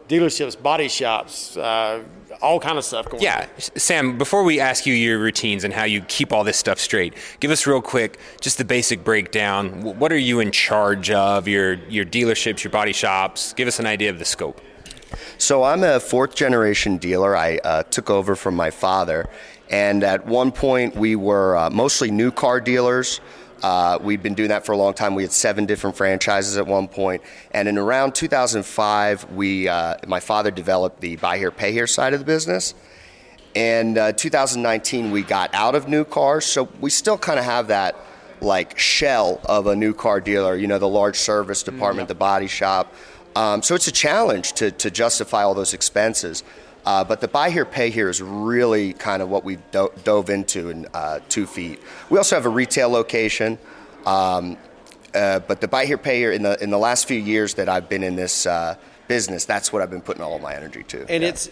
dealerships, 0.09 0.61
body 0.61 0.89
shops, 0.89 1.55
uh, 1.55 2.03
all 2.41 2.59
kind 2.59 2.77
of 2.77 2.83
stuff 2.83 3.07
going 3.09 3.21
Yeah, 3.21 3.47
S- 3.57 3.71
Sam, 3.75 4.17
before 4.17 4.43
we 4.43 4.59
ask 4.59 4.85
you 4.85 4.93
your 4.93 5.19
routines 5.19 5.63
and 5.63 5.73
how 5.73 5.83
you 5.83 6.01
keep 6.01 6.33
all 6.33 6.43
this 6.43 6.57
stuff 6.57 6.79
straight, 6.79 7.13
give 7.39 7.51
us 7.51 7.65
real 7.67 7.81
quick 7.81 8.19
just 8.41 8.57
the 8.57 8.65
basic 8.65 9.03
breakdown. 9.03 9.81
What 9.99 10.11
are 10.11 10.17
you 10.17 10.39
in 10.39 10.51
charge 10.51 11.11
of? 11.11 11.47
Your 11.47 11.73
your 11.87 12.05
dealerships, 12.05 12.63
your 12.63 12.71
body 12.71 12.93
shops. 12.93 13.53
Give 13.53 13.67
us 13.67 13.79
an 13.79 13.85
idea 13.85 14.09
of 14.09 14.19
the 14.19 14.25
scope. 14.25 14.59
So 15.37 15.63
I'm 15.63 15.83
a 15.83 15.99
fourth 15.99 16.35
generation 16.35 16.97
dealer. 16.97 17.35
I 17.35 17.57
uh, 17.63 17.83
took 17.83 18.09
over 18.09 18.35
from 18.35 18.55
my 18.55 18.71
father, 18.71 19.29
and 19.69 20.03
at 20.03 20.25
one 20.25 20.51
point 20.51 20.95
we 20.95 21.15
were 21.15 21.55
uh, 21.57 21.69
mostly 21.69 22.11
new 22.11 22.31
car 22.31 22.59
dealers. 22.59 23.21
Uh, 23.61 23.99
we'd 24.01 24.23
been 24.23 24.33
doing 24.33 24.49
that 24.49 24.65
for 24.65 24.71
a 24.71 24.77
long 24.77 24.93
time. 24.93 25.15
We 25.15 25.23
had 25.23 25.31
seven 25.31 25.65
different 25.65 25.95
franchises 25.95 26.57
at 26.57 26.65
one 26.65 26.87
point, 26.87 27.21
and 27.51 27.67
in 27.67 27.77
around 27.77 28.15
2005, 28.15 29.31
we 29.31 29.67
uh, 29.67 29.97
my 30.07 30.19
father 30.19 30.51
developed 30.51 31.01
the 31.01 31.15
buy 31.17 31.37
here, 31.37 31.51
pay 31.51 31.71
here 31.71 31.87
side 31.87 32.13
of 32.13 32.19
the 32.19 32.25
business. 32.25 32.73
And 33.55 33.97
uh, 33.97 34.11
2019, 34.13 35.11
we 35.11 35.23
got 35.23 35.53
out 35.53 35.75
of 35.75 35.87
new 35.87 36.05
cars, 36.05 36.45
so 36.45 36.69
we 36.79 36.89
still 36.89 37.17
kind 37.17 37.39
of 37.39 37.45
have 37.45 37.67
that 37.67 37.95
like 38.41 38.79
shell 38.79 39.41
of 39.45 39.67
a 39.67 39.75
new 39.75 39.93
car 39.93 40.21
dealer. 40.21 40.55
You 40.55 40.67
know, 40.67 40.79
the 40.79 40.87
large 40.87 41.17
service 41.17 41.63
department, 41.63 42.07
the 42.07 42.15
body 42.15 42.47
shop. 42.47 42.93
Um, 43.35 43.61
so 43.61 43.75
it's 43.75 43.87
a 43.87 43.91
challenge 43.91 44.53
to, 44.53 44.71
to 44.71 44.89
justify 44.89 45.43
all 45.43 45.53
those 45.53 45.73
expenses. 45.73 46.43
Uh, 46.85 47.03
but 47.03 47.21
the 47.21 47.27
buy 47.27 47.49
here, 47.49 47.65
pay 47.65 47.89
here 47.89 48.09
is 48.09 48.21
really 48.21 48.93
kind 48.93 49.21
of 49.21 49.29
what 49.29 49.43
we 49.43 49.57
do- 49.71 49.91
dove 50.03 50.29
into 50.29 50.69
in 50.69 50.87
uh, 50.93 51.19
two 51.29 51.45
feet. 51.45 51.79
We 52.09 52.17
also 52.17 52.35
have 52.35 52.45
a 52.45 52.49
retail 52.49 52.89
location. 52.89 53.57
Um, 54.05 54.57
uh, 55.13 55.39
but 55.39 55.59
the 55.61 55.67
buy 55.67 55.85
here, 55.85 55.97
pay 55.97 56.17
here 56.19 56.31
in 56.31 56.43
the 56.43 56.61
in 56.63 56.69
the 56.69 56.77
last 56.77 57.07
few 57.07 57.19
years 57.19 57.55
that 57.55 57.67
I've 57.67 57.89
been 57.89 58.03
in 58.03 58.15
this 58.15 58.45
uh, 58.45 58.75
business, 59.07 59.45
that's 59.45 59.73
what 59.73 59.81
I've 59.81 59.89
been 59.89 60.01
putting 60.01 60.21
all 60.23 60.35
of 60.35 60.41
my 60.41 60.53
energy 60.55 60.83
to. 60.83 61.05
And 61.09 61.23
Yeah. 61.23 61.29
it's 61.29 61.49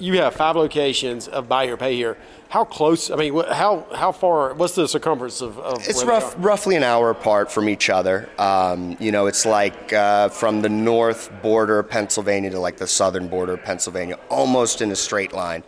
you 0.00 0.18
have 0.18 0.34
five 0.34 0.56
locations 0.56 1.28
of 1.28 1.48
buy 1.48 1.66
here, 1.66 1.76
pay 1.76 1.94
here. 1.94 2.16
How 2.48 2.64
close? 2.64 3.10
I 3.10 3.16
mean, 3.16 3.34
how 3.44 3.86
how 3.94 4.10
far? 4.10 4.54
What's 4.54 4.74
the 4.74 4.88
circumference 4.88 5.40
of? 5.40 5.58
of 5.58 5.86
It's 5.86 6.02
rough, 6.02 6.34
roughly 6.38 6.74
an 6.74 6.82
hour 6.82 7.10
apart 7.10 7.52
from 7.52 7.68
each 7.68 7.88
other. 7.88 8.28
Um, 8.38 8.96
you 8.98 9.12
know, 9.12 9.26
it's 9.26 9.46
like 9.46 9.92
uh, 9.92 10.30
from 10.30 10.60
the 10.60 10.68
north 10.68 11.30
border 11.42 11.78
of 11.78 11.88
Pennsylvania 11.88 12.50
to 12.50 12.58
like 12.58 12.76
the 12.76 12.88
southern 12.88 13.28
border 13.28 13.52
of 13.52 13.62
Pennsylvania, 13.62 14.18
almost 14.30 14.82
in 14.82 14.90
a 14.90 14.96
straight 14.96 15.32
line. 15.32 15.62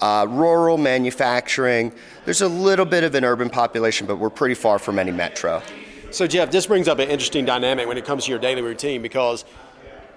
Uh, 0.00 0.26
rural 0.28 0.76
manufacturing. 0.76 1.92
There's 2.24 2.42
a 2.42 2.48
little 2.48 2.86
bit 2.86 3.04
of 3.04 3.14
an 3.14 3.24
urban 3.24 3.50
population, 3.50 4.06
but 4.06 4.16
we're 4.16 4.30
pretty 4.30 4.54
far 4.54 4.78
from 4.78 4.98
any 4.98 5.12
metro. 5.12 5.62
So 6.10 6.28
Jeff, 6.28 6.52
this 6.52 6.66
brings 6.66 6.86
up 6.86 7.00
an 7.00 7.10
interesting 7.10 7.44
dynamic 7.44 7.88
when 7.88 7.98
it 7.98 8.04
comes 8.04 8.26
to 8.26 8.30
your 8.30 8.38
daily 8.38 8.62
routine 8.62 9.02
because 9.02 9.44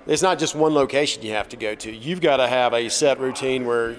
it's 0.08 0.22
not 0.22 0.40
just 0.40 0.56
one 0.56 0.74
location 0.74 1.24
you 1.24 1.34
have 1.34 1.50
to 1.50 1.58
go 1.58 1.76
to. 1.76 1.92
You've 1.92 2.22
got 2.22 2.38
to 2.38 2.48
have 2.48 2.74
a 2.74 2.90
set 2.90 3.20
routine 3.20 3.66
where 3.66 3.96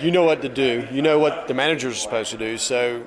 you 0.00 0.10
know 0.10 0.24
what 0.24 0.42
to 0.42 0.48
do. 0.48 0.86
You 0.90 1.02
know 1.02 1.18
what 1.18 1.48
the 1.48 1.54
managers 1.54 1.92
are 1.92 2.00
supposed 2.00 2.30
to 2.30 2.38
do. 2.38 2.56
So, 2.58 3.02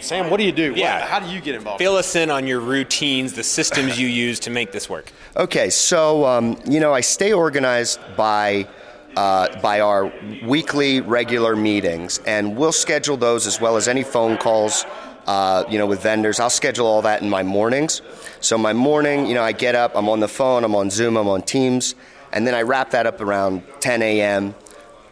Sam, 0.00 0.30
what 0.30 0.36
do 0.38 0.44
you 0.44 0.52
do? 0.52 0.70
What- 0.70 0.78
Yeah. 0.78 1.06
how 1.06 1.20
do 1.20 1.28
you 1.32 1.40
get 1.40 1.54
involved? 1.54 1.78
Fill 1.78 1.96
us 1.96 2.14
in 2.16 2.30
on 2.30 2.46
your 2.46 2.60
routines, 2.60 3.32
the 3.34 3.42
systems 3.42 3.98
you 3.98 4.06
use 4.08 4.38
to 4.40 4.50
make 4.50 4.72
this 4.72 4.88
work. 4.88 5.12
Okay, 5.34 5.70
so 5.70 6.26
um, 6.26 6.58
you 6.68 6.78
know, 6.78 6.92
I 6.92 7.00
stay 7.00 7.32
organized 7.32 7.98
by 8.18 8.68
uh, 9.16 9.60
by 9.60 9.80
our 9.80 10.12
weekly 10.44 11.00
regular 11.00 11.56
meetings, 11.56 12.18
and 12.26 12.56
we'll 12.56 12.72
schedule 12.72 13.16
those 13.16 13.46
as 13.46 13.60
well 13.60 13.76
as 13.76 13.88
any 13.88 14.02
phone 14.02 14.36
calls. 14.36 14.84
Uh, 15.26 15.64
you 15.70 15.78
know, 15.78 15.86
with 15.86 16.02
vendors, 16.02 16.40
I'll 16.40 16.50
schedule 16.50 16.86
all 16.86 17.02
that 17.02 17.22
in 17.22 17.30
my 17.30 17.44
mornings. 17.44 18.02
So 18.40 18.58
my 18.58 18.72
morning, 18.72 19.26
you 19.26 19.34
know, 19.34 19.42
I 19.42 19.52
get 19.52 19.76
up, 19.76 19.92
I'm 19.94 20.08
on 20.08 20.18
the 20.18 20.26
phone, 20.26 20.64
I'm 20.64 20.74
on 20.74 20.90
Zoom, 20.90 21.16
I'm 21.16 21.28
on 21.28 21.42
Teams, 21.42 21.94
and 22.32 22.44
then 22.44 22.54
I 22.54 22.62
wrap 22.62 22.90
that 22.90 23.06
up 23.06 23.20
around 23.20 23.62
10 23.78 24.02
a.m. 24.02 24.54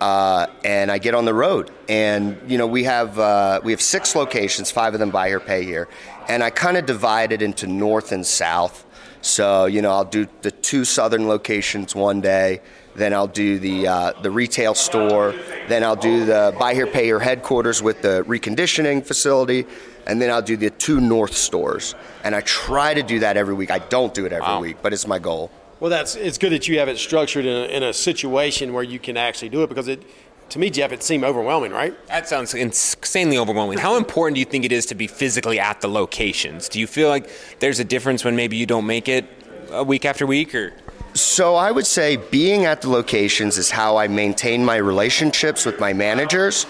Uh, 0.00 0.46
and 0.64 0.90
I 0.90 0.98
get 0.98 1.14
on 1.14 1.26
the 1.26 1.34
road. 1.34 1.70
And 1.88 2.40
you 2.50 2.58
know, 2.58 2.66
we 2.66 2.84
have 2.84 3.18
uh, 3.18 3.60
we 3.62 3.72
have 3.72 3.82
six 3.82 4.16
locations, 4.16 4.70
five 4.70 4.94
of 4.94 5.00
them 5.00 5.10
buy 5.10 5.28
here, 5.28 5.40
pay 5.40 5.64
here, 5.64 5.88
and 6.28 6.42
I 6.42 6.50
kind 6.50 6.76
of 6.76 6.86
divide 6.86 7.32
it 7.32 7.42
into 7.42 7.66
north 7.66 8.10
and 8.10 8.26
south. 8.26 8.86
So 9.20 9.66
you 9.66 9.82
know, 9.82 9.90
I'll 9.90 10.04
do 10.04 10.26
the 10.40 10.50
two 10.50 10.84
southern 10.84 11.28
locations 11.28 11.94
one 11.94 12.22
day, 12.22 12.62
then 12.94 13.12
I'll 13.14 13.26
do 13.28 13.58
the 13.58 13.86
uh, 13.86 14.12
the 14.22 14.30
retail 14.30 14.74
store, 14.74 15.34
then 15.68 15.84
I'll 15.84 15.96
do 15.96 16.24
the 16.24 16.54
buy 16.58 16.74
here, 16.74 16.86
pay 16.86 17.04
here 17.04 17.20
headquarters 17.20 17.82
with 17.82 18.02
the 18.02 18.24
reconditioning 18.24 19.04
facility. 19.06 19.66
and 20.06 20.20
then 20.20 20.30
I'll 20.30 20.42
do 20.42 20.56
the 20.56 20.70
two 20.70 20.98
north 21.00 21.36
stores. 21.36 21.94
And 22.24 22.34
I 22.34 22.40
try 22.40 22.94
to 22.94 23.02
do 23.02 23.20
that 23.20 23.36
every 23.36 23.54
week. 23.54 23.70
I 23.70 23.78
don't 23.78 24.12
do 24.14 24.24
it 24.26 24.32
every 24.32 24.48
Wow. 24.54 24.60
week, 24.60 24.78
but 24.82 24.92
it's 24.92 25.06
my 25.06 25.18
goal. 25.18 25.50
Well, 25.78 25.90
that's 25.90 26.14
it's 26.16 26.36
good 26.38 26.52
that 26.52 26.66
you 26.68 26.78
have 26.80 26.88
it 26.88 26.98
structured 26.98 27.44
in 27.46 27.54
a, 27.54 27.64
in 27.76 27.82
a 27.82 27.92
situation 27.92 28.72
where 28.72 28.82
you 28.82 28.98
can 28.98 29.16
actually 29.16 29.50
do 29.50 29.62
it 29.62 29.68
because 29.68 29.88
it, 29.88 30.02
to 30.48 30.58
me, 30.58 30.68
Jeff, 30.68 30.90
it 30.90 31.02
seemed 31.02 31.22
overwhelming, 31.22 31.70
right? 31.70 31.94
That 32.08 32.26
sounds 32.28 32.54
insanely 32.54 33.38
overwhelming. 33.38 33.78
How 33.78 33.96
important 33.96 34.34
do 34.34 34.40
you 34.40 34.46
think 34.46 34.64
it 34.64 34.72
is 34.72 34.86
to 34.86 34.94
be 34.96 35.06
physically 35.06 35.60
at 35.60 35.80
the 35.80 35.88
locations? 35.88 36.68
Do 36.68 36.80
you 36.80 36.86
feel 36.88 37.08
like 37.08 37.30
there's 37.60 37.78
a 37.78 37.84
difference 37.84 38.24
when 38.24 38.34
maybe 38.34 38.56
you 38.56 38.66
don't 38.66 38.86
make 38.86 39.08
it 39.08 39.26
a 39.70 39.84
week 39.84 40.04
after 40.04 40.26
week, 40.26 40.54
or 40.54 40.72
So 41.14 41.56
I 41.56 41.72
would 41.72 41.86
say 41.86 42.16
being 42.16 42.66
at 42.66 42.82
the 42.82 42.88
locations 42.88 43.58
is 43.58 43.70
how 43.70 43.96
I 43.96 44.06
maintain 44.06 44.64
my 44.64 44.76
relationships 44.76 45.66
with 45.66 45.80
my 45.80 45.92
managers. 45.92 46.66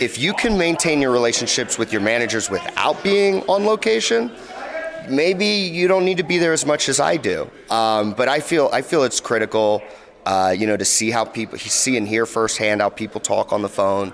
If 0.00 0.18
you 0.18 0.34
can 0.34 0.58
maintain 0.58 1.00
your 1.00 1.12
relationships 1.12 1.78
with 1.78 1.92
your 1.92 2.00
managers 2.00 2.50
without 2.50 3.02
being 3.04 3.42
on 3.42 3.64
location, 3.64 4.32
maybe 5.08 5.46
you 5.46 5.86
don't 5.86 6.04
need 6.04 6.16
to 6.16 6.24
be 6.24 6.38
there 6.38 6.52
as 6.52 6.66
much 6.66 6.88
as 6.88 6.98
I 6.98 7.16
do. 7.16 7.48
Um, 7.70 8.12
but 8.14 8.28
I 8.28 8.40
feel 8.40 8.68
I 8.72 8.82
feel 8.82 9.04
it's 9.04 9.20
critical, 9.20 9.82
uh, 10.26 10.54
you 10.56 10.66
know, 10.66 10.76
to 10.76 10.84
see 10.84 11.12
how 11.12 11.24
people 11.24 11.58
see 11.58 11.96
and 11.96 12.08
hear 12.08 12.26
firsthand 12.26 12.80
how 12.80 12.88
people 12.88 13.20
talk 13.20 13.52
on 13.52 13.62
the 13.62 13.68
phone. 13.68 14.12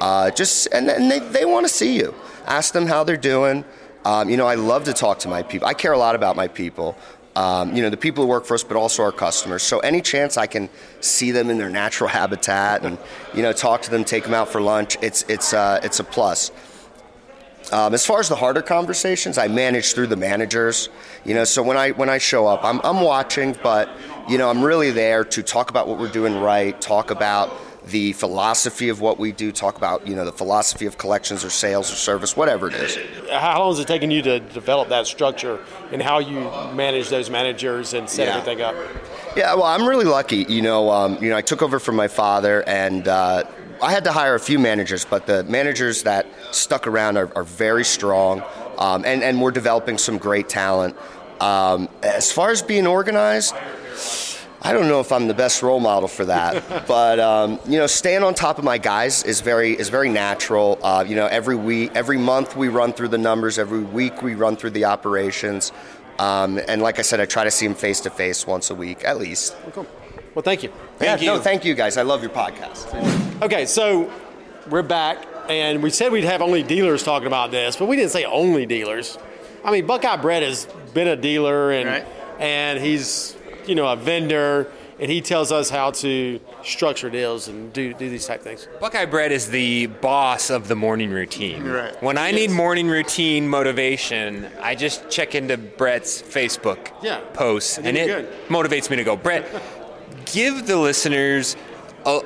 Uh, 0.00 0.30
just 0.30 0.68
and 0.72 0.86
then 0.86 1.08
they, 1.08 1.20
they 1.20 1.44
want 1.46 1.66
to 1.66 1.72
see 1.72 1.96
you. 1.96 2.14
Ask 2.44 2.74
them 2.74 2.86
how 2.86 3.02
they're 3.02 3.16
doing. 3.16 3.64
Um, 4.04 4.28
you 4.28 4.36
know, 4.36 4.46
I 4.46 4.56
love 4.56 4.84
to 4.84 4.92
talk 4.92 5.20
to 5.20 5.28
my 5.28 5.42
people. 5.42 5.66
I 5.68 5.74
care 5.74 5.92
a 5.92 5.98
lot 5.98 6.14
about 6.14 6.36
my 6.36 6.48
people. 6.48 6.96
Um, 7.34 7.74
you 7.74 7.82
know, 7.82 7.88
the 7.88 7.96
people 7.96 8.24
who 8.24 8.28
work 8.28 8.44
for 8.44 8.54
us, 8.54 8.62
but 8.62 8.76
also 8.76 9.02
our 9.02 9.12
customers. 9.12 9.62
So 9.62 9.78
any 9.78 10.02
chance 10.02 10.36
I 10.36 10.46
can 10.46 10.68
see 11.00 11.30
them 11.30 11.48
in 11.48 11.56
their 11.56 11.70
natural 11.70 12.08
habitat 12.20 12.84
and 12.84 12.98
you 13.34 13.42
know 13.42 13.52
talk 13.52 13.82
to 13.82 13.90
them, 13.90 14.04
take 14.04 14.24
them 14.24 14.34
out 14.34 14.48
for 14.48 14.60
lunch, 14.60 14.96
it's 15.00 15.22
it's 15.28 15.54
uh, 15.54 15.80
it's 15.82 16.00
a 16.00 16.04
plus. 16.04 16.50
Um, 17.70 17.94
as 17.94 18.04
far 18.04 18.20
as 18.20 18.28
the 18.28 18.36
harder 18.36 18.60
conversations, 18.60 19.38
I 19.38 19.48
manage 19.48 19.94
through 19.94 20.08
the 20.08 20.16
managers. 20.16 20.90
You 21.24 21.34
know, 21.34 21.44
so 21.44 21.62
when 21.62 21.76
I 21.76 21.92
when 21.92 22.10
I 22.10 22.18
show 22.18 22.46
up, 22.46 22.64
I'm 22.64 22.80
I'm 22.84 23.00
watching, 23.00 23.56
but 23.62 23.88
you 24.28 24.36
know, 24.36 24.50
I'm 24.50 24.62
really 24.62 24.90
there 24.90 25.24
to 25.24 25.42
talk 25.42 25.70
about 25.70 25.88
what 25.88 25.98
we're 25.98 26.10
doing 26.10 26.38
right, 26.38 26.78
talk 26.80 27.10
about 27.10 27.50
the 27.86 28.12
philosophy 28.12 28.88
of 28.88 29.00
what 29.00 29.18
we 29.18 29.32
do, 29.32 29.50
talk 29.52 29.76
about 29.76 30.06
you 30.06 30.14
know 30.14 30.24
the 30.24 30.32
philosophy 30.32 30.86
of 30.86 30.98
collections 30.98 31.44
or 31.44 31.50
sales 31.50 31.92
or 31.92 31.96
service, 31.96 32.36
whatever 32.36 32.68
it 32.68 32.74
is. 32.74 32.96
How 33.30 33.58
long 33.60 33.72
has 33.72 33.80
it 33.80 33.88
taken 33.88 34.10
you 34.10 34.22
to 34.22 34.40
develop 34.40 34.88
that 34.90 35.06
structure 35.06 35.58
and 35.90 36.00
how 36.00 36.18
you 36.20 36.40
manage 36.74 37.08
those 37.08 37.28
managers 37.30 37.94
and 37.94 38.08
set 38.08 38.28
Yeah. 38.28 38.36
everything 38.36 38.60
up? 38.62 38.74
Yeah, 39.36 39.54
well, 39.54 39.64
I'm 39.64 39.88
really 39.88 40.04
lucky. 40.04 40.44
You 40.48 40.62
know, 40.62 40.90
um, 40.90 41.18
you 41.22 41.30
know, 41.30 41.36
I 41.36 41.42
took 41.42 41.62
over 41.62 41.78
from 41.78 41.96
my 41.96 42.08
father, 42.08 42.62
and 42.68 43.08
uh, 43.08 43.44
I 43.82 43.90
had 43.90 44.04
to 44.04 44.12
hire 44.12 44.34
a 44.34 44.40
few 44.40 44.58
managers, 44.58 45.04
but 45.04 45.26
the 45.26 45.42
managers 45.44 46.02
that 46.04 46.26
stuck 46.52 46.86
around 46.86 47.16
are, 47.16 47.30
are 47.34 47.42
very 47.44 47.84
strong, 47.84 48.42
um, 48.78 49.04
and 49.04 49.22
and 49.22 49.40
we're 49.40 49.50
developing 49.50 49.98
some 49.98 50.18
great 50.18 50.48
talent. 50.48 50.96
Um, 51.40 51.88
as 52.04 52.30
far 52.30 52.50
as 52.50 52.62
being 52.62 52.86
organized. 52.86 53.54
I 54.64 54.72
don't 54.72 54.86
know 54.88 55.00
if 55.00 55.10
I'm 55.10 55.26
the 55.26 55.34
best 55.34 55.60
role 55.62 55.80
model 55.80 56.08
for 56.08 56.24
that, 56.26 56.86
but 56.88 57.18
um, 57.18 57.58
you 57.66 57.78
know, 57.78 57.86
staying 57.88 58.22
on 58.22 58.34
top 58.34 58.58
of 58.58 58.64
my 58.64 58.78
guys 58.78 59.24
is 59.24 59.40
very 59.40 59.72
is 59.72 59.88
very 59.88 60.08
natural. 60.08 60.78
Uh, 60.82 61.04
you 61.06 61.16
know, 61.16 61.26
every 61.26 61.56
week, 61.56 61.90
every 61.94 62.16
month 62.18 62.56
we 62.56 62.68
run 62.68 62.92
through 62.92 63.08
the 63.08 63.18
numbers. 63.18 63.58
Every 63.58 63.80
week 63.82 64.22
we 64.22 64.34
run 64.34 64.54
through 64.56 64.70
the 64.70 64.84
operations, 64.84 65.72
um, 66.18 66.60
and 66.68 66.80
like 66.80 66.98
I 66.98 67.02
said, 67.02 67.18
I 67.20 67.26
try 67.26 67.44
to 67.44 67.50
see 67.50 67.66
them 67.66 67.74
face 67.74 68.00
to 68.02 68.10
face 68.10 68.46
once 68.46 68.70
a 68.70 68.74
week 68.74 69.04
at 69.04 69.18
least. 69.18 69.56
Well, 70.34 70.42
thank 70.42 70.62
you. 70.62 70.72
yeah, 71.00 71.18
you. 71.18 71.26
no, 71.26 71.38
thank 71.40 71.64
you 71.64 71.74
guys. 71.74 71.96
I 71.96 72.02
love 72.02 72.22
your 72.22 72.30
podcast. 72.30 73.42
Okay, 73.42 73.66
so 73.66 74.10
we're 74.70 74.82
back, 74.82 75.26
and 75.50 75.82
we 75.82 75.90
said 75.90 76.12
we'd 76.12 76.24
have 76.24 76.40
only 76.40 76.62
dealers 76.62 77.02
talking 77.02 77.26
about 77.26 77.50
this, 77.50 77.76
but 77.76 77.86
we 77.88 77.96
didn't 77.96 78.12
say 78.12 78.24
only 78.24 78.64
dealers. 78.64 79.18
I 79.64 79.72
mean, 79.72 79.86
Buckeye 79.86 80.16
Brett 80.16 80.42
has 80.42 80.66
been 80.94 81.08
a 81.08 81.16
dealer, 81.16 81.72
and 81.72 81.88
Right. 81.88 82.06
and 82.38 82.78
he's 82.80 83.36
you 83.68 83.74
know 83.74 83.86
a 83.88 83.96
vendor, 83.96 84.70
and 85.00 85.10
he 85.10 85.20
tells 85.20 85.50
us 85.52 85.70
how 85.70 85.90
to 85.92 86.40
structure 86.64 87.10
deals 87.10 87.48
and 87.48 87.72
do 87.72 87.92
do 87.94 88.08
these 88.10 88.26
type 88.26 88.42
things. 88.42 88.68
Buckeye 88.80 89.04
Brett 89.06 89.32
is 89.32 89.48
the 89.50 89.86
boss 89.86 90.50
of 90.50 90.68
the 90.68 90.76
morning 90.76 91.10
routine. 91.10 91.64
Right. 91.64 92.00
When 92.02 92.18
I 92.18 92.30
need 92.30 92.50
morning 92.50 92.88
routine 92.88 93.48
motivation, 93.48 94.48
I 94.60 94.74
just 94.74 95.08
check 95.10 95.34
into 95.34 95.56
Brett's 95.56 96.20
Facebook 96.22 96.90
Yeah. 97.02 97.20
posts, 97.32 97.78
I 97.78 97.82
and 97.82 97.96
it 97.96 98.06
good. 98.06 98.28
motivates 98.48 98.90
me 98.90 98.96
to 98.96 99.04
go. 99.04 99.16
Brett, 99.16 99.46
give 100.26 100.66
the 100.66 100.76
listeners 100.76 101.56
a, 102.04 102.20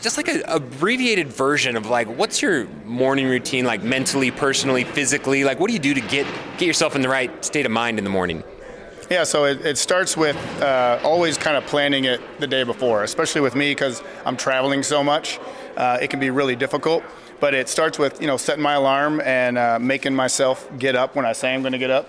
just 0.00 0.16
like 0.16 0.28
an 0.28 0.42
abbreviated 0.46 1.28
version 1.28 1.76
of 1.76 1.86
like 1.86 2.08
what's 2.08 2.40
your 2.42 2.66
morning 2.84 3.26
routine 3.28 3.64
like 3.64 3.82
mentally, 3.82 4.30
personally, 4.30 4.84
physically. 4.84 5.44
Like 5.44 5.60
what 5.60 5.68
do 5.68 5.72
you 5.74 5.78
do 5.78 5.94
to 5.94 6.00
get 6.00 6.26
get 6.58 6.66
yourself 6.66 6.96
in 6.96 7.02
the 7.02 7.08
right 7.08 7.44
state 7.44 7.64
of 7.66 7.72
mind 7.72 7.98
in 7.98 8.04
the 8.04 8.10
morning? 8.10 8.42
Yeah, 9.10 9.24
so 9.24 9.44
it, 9.44 9.64
it 9.66 9.78
starts 9.78 10.16
with 10.16 10.36
uh, 10.62 10.98
always 11.02 11.36
kind 11.36 11.56
of 11.56 11.66
planning 11.66 12.04
it 12.04 12.20
the 12.40 12.46
day 12.46 12.62
before, 12.62 13.02
especially 13.02 13.40
with 13.40 13.54
me 13.54 13.72
because 13.72 14.02
I'm 14.24 14.36
traveling 14.36 14.82
so 14.82 15.04
much. 15.04 15.38
Uh, 15.76 15.98
it 16.00 16.08
can 16.08 16.20
be 16.20 16.30
really 16.30 16.56
difficult. 16.56 17.02
But 17.40 17.54
it 17.54 17.68
starts 17.68 17.98
with 17.98 18.20
you 18.20 18.28
know 18.28 18.36
setting 18.36 18.62
my 18.62 18.74
alarm 18.74 19.20
and 19.20 19.58
uh, 19.58 19.76
making 19.80 20.14
myself 20.14 20.70
get 20.78 20.94
up 20.94 21.16
when 21.16 21.26
I 21.26 21.32
say 21.32 21.52
I'm 21.52 21.60
going 21.60 21.72
to 21.72 21.78
get 21.78 21.90
up, 21.90 22.08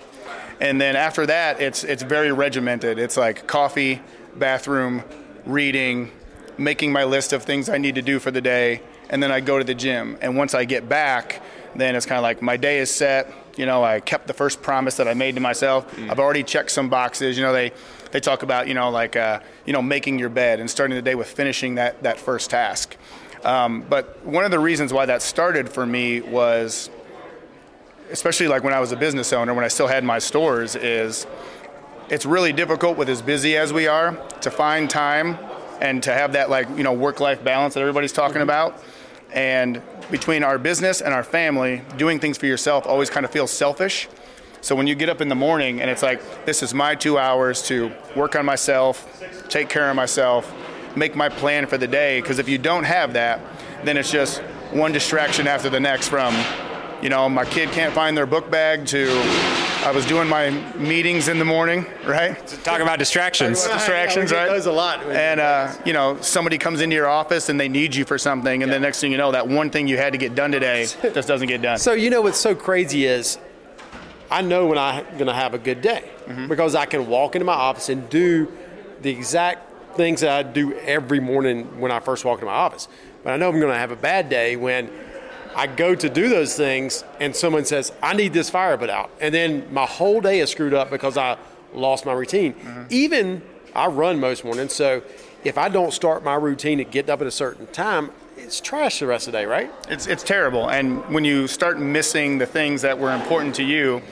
and 0.60 0.80
then 0.80 0.94
after 0.94 1.26
that 1.26 1.60
it's 1.60 1.82
it's 1.82 2.04
very 2.04 2.30
regimented. 2.30 3.00
It's 3.00 3.16
like 3.16 3.48
coffee, 3.48 4.00
bathroom, 4.36 5.02
reading, 5.44 6.12
making 6.56 6.92
my 6.92 7.02
list 7.02 7.32
of 7.32 7.42
things 7.42 7.68
I 7.68 7.78
need 7.78 7.96
to 7.96 8.02
do 8.02 8.20
for 8.20 8.30
the 8.30 8.40
day, 8.40 8.80
and 9.10 9.20
then 9.20 9.32
I 9.32 9.40
go 9.40 9.58
to 9.58 9.64
the 9.64 9.74
gym. 9.74 10.16
And 10.20 10.36
once 10.36 10.54
I 10.54 10.64
get 10.66 10.88
back, 10.88 11.42
then 11.74 11.96
it's 11.96 12.06
kind 12.06 12.18
of 12.18 12.22
like 12.22 12.40
my 12.40 12.56
day 12.56 12.78
is 12.78 12.92
set. 12.92 13.28
You 13.56 13.66
know, 13.66 13.84
I 13.84 14.00
kept 14.00 14.26
the 14.26 14.34
first 14.34 14.62
promise 14.62 14.96
that 14.96 15.06
I 15.06 15.14
made 15.14 15.34
to 15.36 15.40
myself. 15.40 15.86
I've 16.10 16.18
already 16.18 16.42
checked 16.42 16.70
some 16.70 16.88
boxes. 16.88 17.36
You 17.36 17.44
know, 17.44 17.52
they 17.52 17.72
they 18.10 18.20
talk 18.20 18.42
about 18.42 18.68
you 18.68 18.74
know 18.74 18.90
like 18.90 19.16
uh, 19.16 19.40
you 19.64 19.72
know 19.72 19.82
making 19.82 20.18
your 20.18 20.28
bed 20.28 20.60
and 20.60 20.70
starting 20.70 20.94
the 20.96 21.02
day 21.02 21.14
with 21.14 21.28
finishing 21.28 21.76
that 21.76 22.02
that 22.02 22.18
first 22.18 22.50
task. 22.50 22.96
Um, 23.44 23.82
but 23.82 24.24
one 24.24 24.44
of 24.44 24.50
the 24.50 24.58
reasons 24.58 24.92
why 24.92 25.06
that 25.06 25.20
started 25.20 25.68
for 25.68 25.84
me 25.84 26.22
was, 26.22 26.88
especially 28.10 28.48
like 28.48 28.64
when 28.64 28.72
I 28.72 28.80
was 28.80 28.90
a 28.92 28.96
business 28.96 29.32
owner, 29.32 29.52
when 29.52 29.64
I 29.64 29.68
still 29.68 29.86
had 29.86 30.02
my 30.02 30.18
stores, 30.18 30.76
is 30.76 31.26
it's 32.08 32.24
really 32.24 32.52
difficult 32.52 32.96
with 32.96 33.08
as 33.08 33.20
busy 33.20 33.56
as 33.56 33.72
we 33.72 33.86
are 33.86 34.12
to 34.40 34.50
find 34.50 34.88
time 34.88 35.38
and 35.80 36.02
to 36.04 36.12
have 36.12 36.32
that 36.32 36.50
like 36.50 36.68
you 36.76 36.82
know 36.82 36.92
work-life 36.92 37.42
balance 37.44 37.74
that 37.74 37.80
everybody's 37.80 38.12
talking 38.12 38.42
about 38.42 38.82
and 39.34 39.82
between 40.10 40.42
our 40.42 40.58
business 40.58 41.00
and 41.00 41.12
our 41.12 41.24
family 41.24 41.82
doing 41.96 42.18
things 42.20 42.38
for 42.38 42.46
yourself 42.46 42.86
always 42.86 43.10
kind 43.10 43.26
of 43.26 43.32
feels 43.32 43.50
selfish. 43.50 44.08
So 44.60 44.74
when 44.74 44.86
you 44.86 44.94
get 44.94 45.10
up 45.10 45.20
in 45.20 45.28
the 45.28 45.34
morning 45.34 45.82
and 45.82 45.90
it's 45.90 46.02
like 46.02 46.46
this 46.46 46.62
is 46.62 46.72
my 46.72 46.94
two 46.94 47.18
hours 47.18 47.60
to 47.68 47.92
work 48.16 48.34
on 48.34 48.46
myself 48.46 49.22
take 49.50 49.68
care 49.68 49.90
of 49.90 49.96
myself 49.96 50.50
make 50.96 51.14
my 51.14 51.28
plan 51.28 51.66
for 51.66 51.76
the 51.76 51.86
day 51.86 52.20
because 52.20 52.38
if 52.38 52.48
you 52.48 52.56
don't 52.56 52.84
have 52.84 53.12
that 53.12 53.40
then 53.84 53.98
it's 53.98 54.10
just 54.10 54.40
one 54.72 54.90
distraction 54.90 55.46
after 55.46 55.68
the 55.68 55.78
next 55.78 56.08
from 56.08 56.32
you 57.04 57.10
know 57.10 57.28
my 57.28 57.44
kid 57.44 57.68
can't 57.70 57.94
find 57.94 58.16
their 58.16 58.26
book 58.26 58.50
bag 58.50 58.86
to 58.86 59.08
i 59.84 59.92
was 59.94 60.04
doing 60.06 60.26
my 60.28 60.50
meetings 60.76 61.28
in 61.28 61.38
the 61.38 61.44
morning 61.44 61.84
right 62.06 62.34
Talk 62.64 62.80
about 62.80 62.98
distractions. 62.98 63.62
distractions, 63.66 64.30
Yeah, 64.32 64.38
we 64.38 64.44
get 64.46 64.50
right? 64.52 64.56
those 64.56 64.66
a 64.66 64.72
lot. 64.72 65.02
And 65.04 65.38
uh, 65.38 65.72
you 65.84 65.92
know, 65.92 66.18
somebody 66.22 66.56
comes 66.58 66.80
into 66.80 66.96
your 66.96 67.06
office 67.08 67.50
and 67.50 67.60
they 67.60 67.68
need 67.68 67.94
you 67.94 68.04
for 68.06 68.16
something, 68.18 68.62
and 68.62 68.72
the 68.72 68.80
next 68.80 69.00
thing 69.00 69.12
you 69.12 69.18
know, 69.18 69.30
that 69.32 69.46
one 69.46 69.68
thing 69.70 69.86
you 69.86 69.98
had 69.98 70.12
to 70.14 70.18
get 70.18 70.34
done 70.34 70.50
today 70.50 70.86
just 71.12 71.28
doesn't 71.28 71.48
get 71.48 71.60
done. 71.60 71.76
So 71.78 71.92
you 71.92 72.08
know 72.08 72.22
what's 72.22 72.38
so 72.40 72.54
crazy 72.54 73.04
is 73.04 73.36
I 74.30 74.40
know 74.40 74.66
when 74.66 74.78
I'm 74.78 75.04
going 75.18 75.26
to 75.26 75.34
have 75.34 75.52
a 75.52 75.58
good 75.58 75.82
day 75.82 76.10
because 76.48 76.74
I 76.74 76.86
can 76.86 77.06
walk 77.06 77.34
into 77.36 77.44
my 77.44 77.52
office 77.52 77.90
and 77.90 78.08
do 78.08 78.50
the 79.02 79.10
exact 79.10 79.96
things 79.96 80.22
that 80.22 80.30
I 80.30 80.42
do 80.42 80.72
every 80.78 81.20
morning 81.20 81.78
when 81.78 81.92
I 81.92 82.00
first 82.00 82.24
walk 82.24 82.38
into 82.38 82.46
my 82.46 82.52
office. 82.52 82.88
But 83.22 83.34
I 83.34 83.36
know 83.36 83.48
I'm 83.50 83.60
going 83.60 83.72
to 83.72 83.78
have 83.78 83.90
a 83.90 83.96
bad 83.96 84.28
day 84.30 84.56
when 84.56 84.90
I 85.56 85.66
go 85.66 85.94
to 85.94 86.08
do 86.08 86.28
those 86.28 86.56
things 86.56 87.04
and 87.20 87.34
someone 87.34 87.64
says, 87.64 87.92
I 88.02 88.14
need 88.14 88.32
this 88.32 88.50
fire 88.50 88.76
put 88.76 88.90
out. 88.90 89.10
And 89.20 89.34
then 89.34 89.72
my 89.72 89.86
whole 89.86 90.20
day 90.20 90.40
is 90.40 90.50
screwed 90.50 90.74
up 90.74 90.90
because 90.90 91.16
I 91.16 91.36
lost 91.72 92.06
my 92.06 92.12
routine. 92.12 92.54
Mm-hmm. 92.54 92.82
Even 92.90 93.42
I 93.74 93.86
run 93.86 94.20
most 94.20 94.44
mornings, 94.44 94.72
so 94.72 95.02
if 95.42 95.58
I 95.58 95.68
don't 95.68 95.92
start 95.92 96.24
my 96.24 96.34
routine 96.34 96.80
at 96.80 96.90
getting 96.90 97.10
up 97.10 97.20
at 97.20 97.26
a 97.26 97.32
certain 97.32 97.66
time, 97.68 98.10
it's 98.36 98.60
trash 98.60 99.00
the 99.00 99.06
rest 99.06 99.26
of 99.26 99.32
the 99.32 99.38
day, 99.38 99.46
right? 99.46 99.70
It's 99.88 100.06
it's 100.06 100.22
terrible. 100.22 100.68
And 100.68 101.04
when 101.12 101.24
you 101.24 101.46
start 101.46 101.78
missing 101.78 102.38
the 102.38 102.46
things 102.46 102.82
that 102.82 102.98
were 102.98 103.12
important 103.12 103.54
to 103.56 103.64
you, 103.64 104.02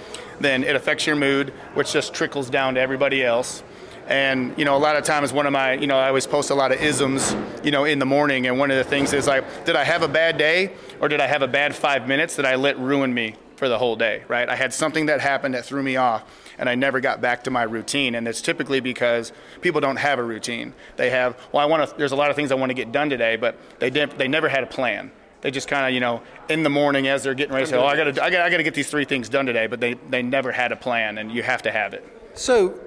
then 0.41 0.65
it 0.65 0.77
affects 0.77 1.07
your 1.07 1.17
mood, 1.17 1.51
which 1.75 1.93
just 1.93 2.15
trickles 2.15 2.51
down 2.51 2.75
to 2.75 2.81
everybody 2.81 3.25
else. 3.25 3.63
And 4.13 4.53
you 4.59 4.67
know, 4.67 4.77
a 4.77 4.79
lot 4.79 4.97
of 4.97 5.05
times, 5.05 5.33
one 5.33 5.47
of 5.47 5.53
my, 5.55 5.73
you 5.73 5.87
know, 5.87 5.97
I 5.97 6.09
always 6.09 6.27
post 6.27 6.51
a 6.51 6.55
lot 6.55 6.71
of 6.71 6.83
isms, 6.83 7.35
you 7.65 7.71
know, 7.71 7.85
in 7.87 7.99
the 7.99 8.05
morning. 8.05 8.47
And 8.47 8.59
one 8.59 8.71
of 8.71 8.77
the 8.77 8.85
things 8.85 9.15
is 9.15 9.27
like, 9.27 9.65
did 9.65 9.75
I 9.75 9.85
have 9.85 10.03
a 10.03 10.09
bad 10.09 10.37
day, 10.37 10.73
or 11.01 11.09
did 11.09 11.19
I 11.19 11.27
have 11.27 11.41
a 11.41 11.49
bad 11.49 11.75
five 11.75 12.07
minutes 12.07 12.37
that 12.37 12.45
I 12.45 12.57
let 12.57 12.79
ruin 12.79 13.15
me 13.15 13.37
for 13.57 13.71
the 13.71 13.79
whole 13.79 13.97
day? 13.97 14.25
Right? 14.29 14.47
I 14.51 14.55
had 14.55 14.75
something 14.75 15.07
that 15.07 15.23
happened 15.23 15.55
that 15.55 15.65
threw 15.65 15.83
me 15.83 15.97
off, 15.97 16.25
and 16.59 16.69
I 16.69 16.75
never 16.75 17.01
got 17.01 17.23
back 17.23 17.43
to 17.45 17.51
my 17.51 17.63
routine. 17.63 18.15
And 18.15 18.29
it's 18.29 18.43
typically 18.43 18.81
because 18.81 19.33
people 19.63 19.81
don't 19.81 19.97
have 19.97 20.19
a 20.19 20.23
routine. 20.23 20.75
They 20.97 21.09
have, 21.09 21.35
well, 21.51 21.63
I 21.63 21.67
want 21.67 21.89
to. 21.89 21.97
There's 21.97 22.13
a 22.13 22.17
lot 22.17 22.29
of 22.29 22.37
things 22.37 22.53
I 22.53 22.55
want 22.57 22.69
to 22.69 22.75
get 22.75 22.93
done 22.93 23.09
today, 23.09 23.37
but 23.37 23.57
they 23.79 23.89
didn't, 23.89 24.19
they 24.19 24.29
never 24.29 24.51
had 24.51 24.63
a 24.63 24.67
plan 24.67 25.11
They 25.41 25.51
just 25.51 25.69
kind 25.69 25.87
of, 25.87 25.93
you 25.93 26.01
know, 26.01 26.23
in 26.51 26.63
the 26.63 26.71
morning 26.71 27.09
as 27.09 27.23
they're 27.23 27.35
getting 27.35 27.55
ready, 27.55 27.65
say, 27.67 27.77
"Oh, 27.77 27.87
I 27.87 27.97
got 27.97 28.15
to, 28.15 28.23
I 28.23 28.31
got, 28.31 28.43
I 28.43 28.51
got 28.51 28.59
to 28.59 28.63
get 28.63 28.75
these 28.75 28.91
three 28.91 29.05
things 29.07 29.29
done 29.29 29.47
today." 29.47 29.67
But 29.67 29.81
they, 29.81 29.95
they 29.95 30.23
never 30.23 30.53
had 30.53 30.71
a 30.71 30.77
plan, 30.77 31.17
and 31.19 31.33
you 31.33 31.43
have 31.43 31.63
to 31.63 31.73
have 31.73 31.95
it. 31.95 32.05
So, 32.35 32.79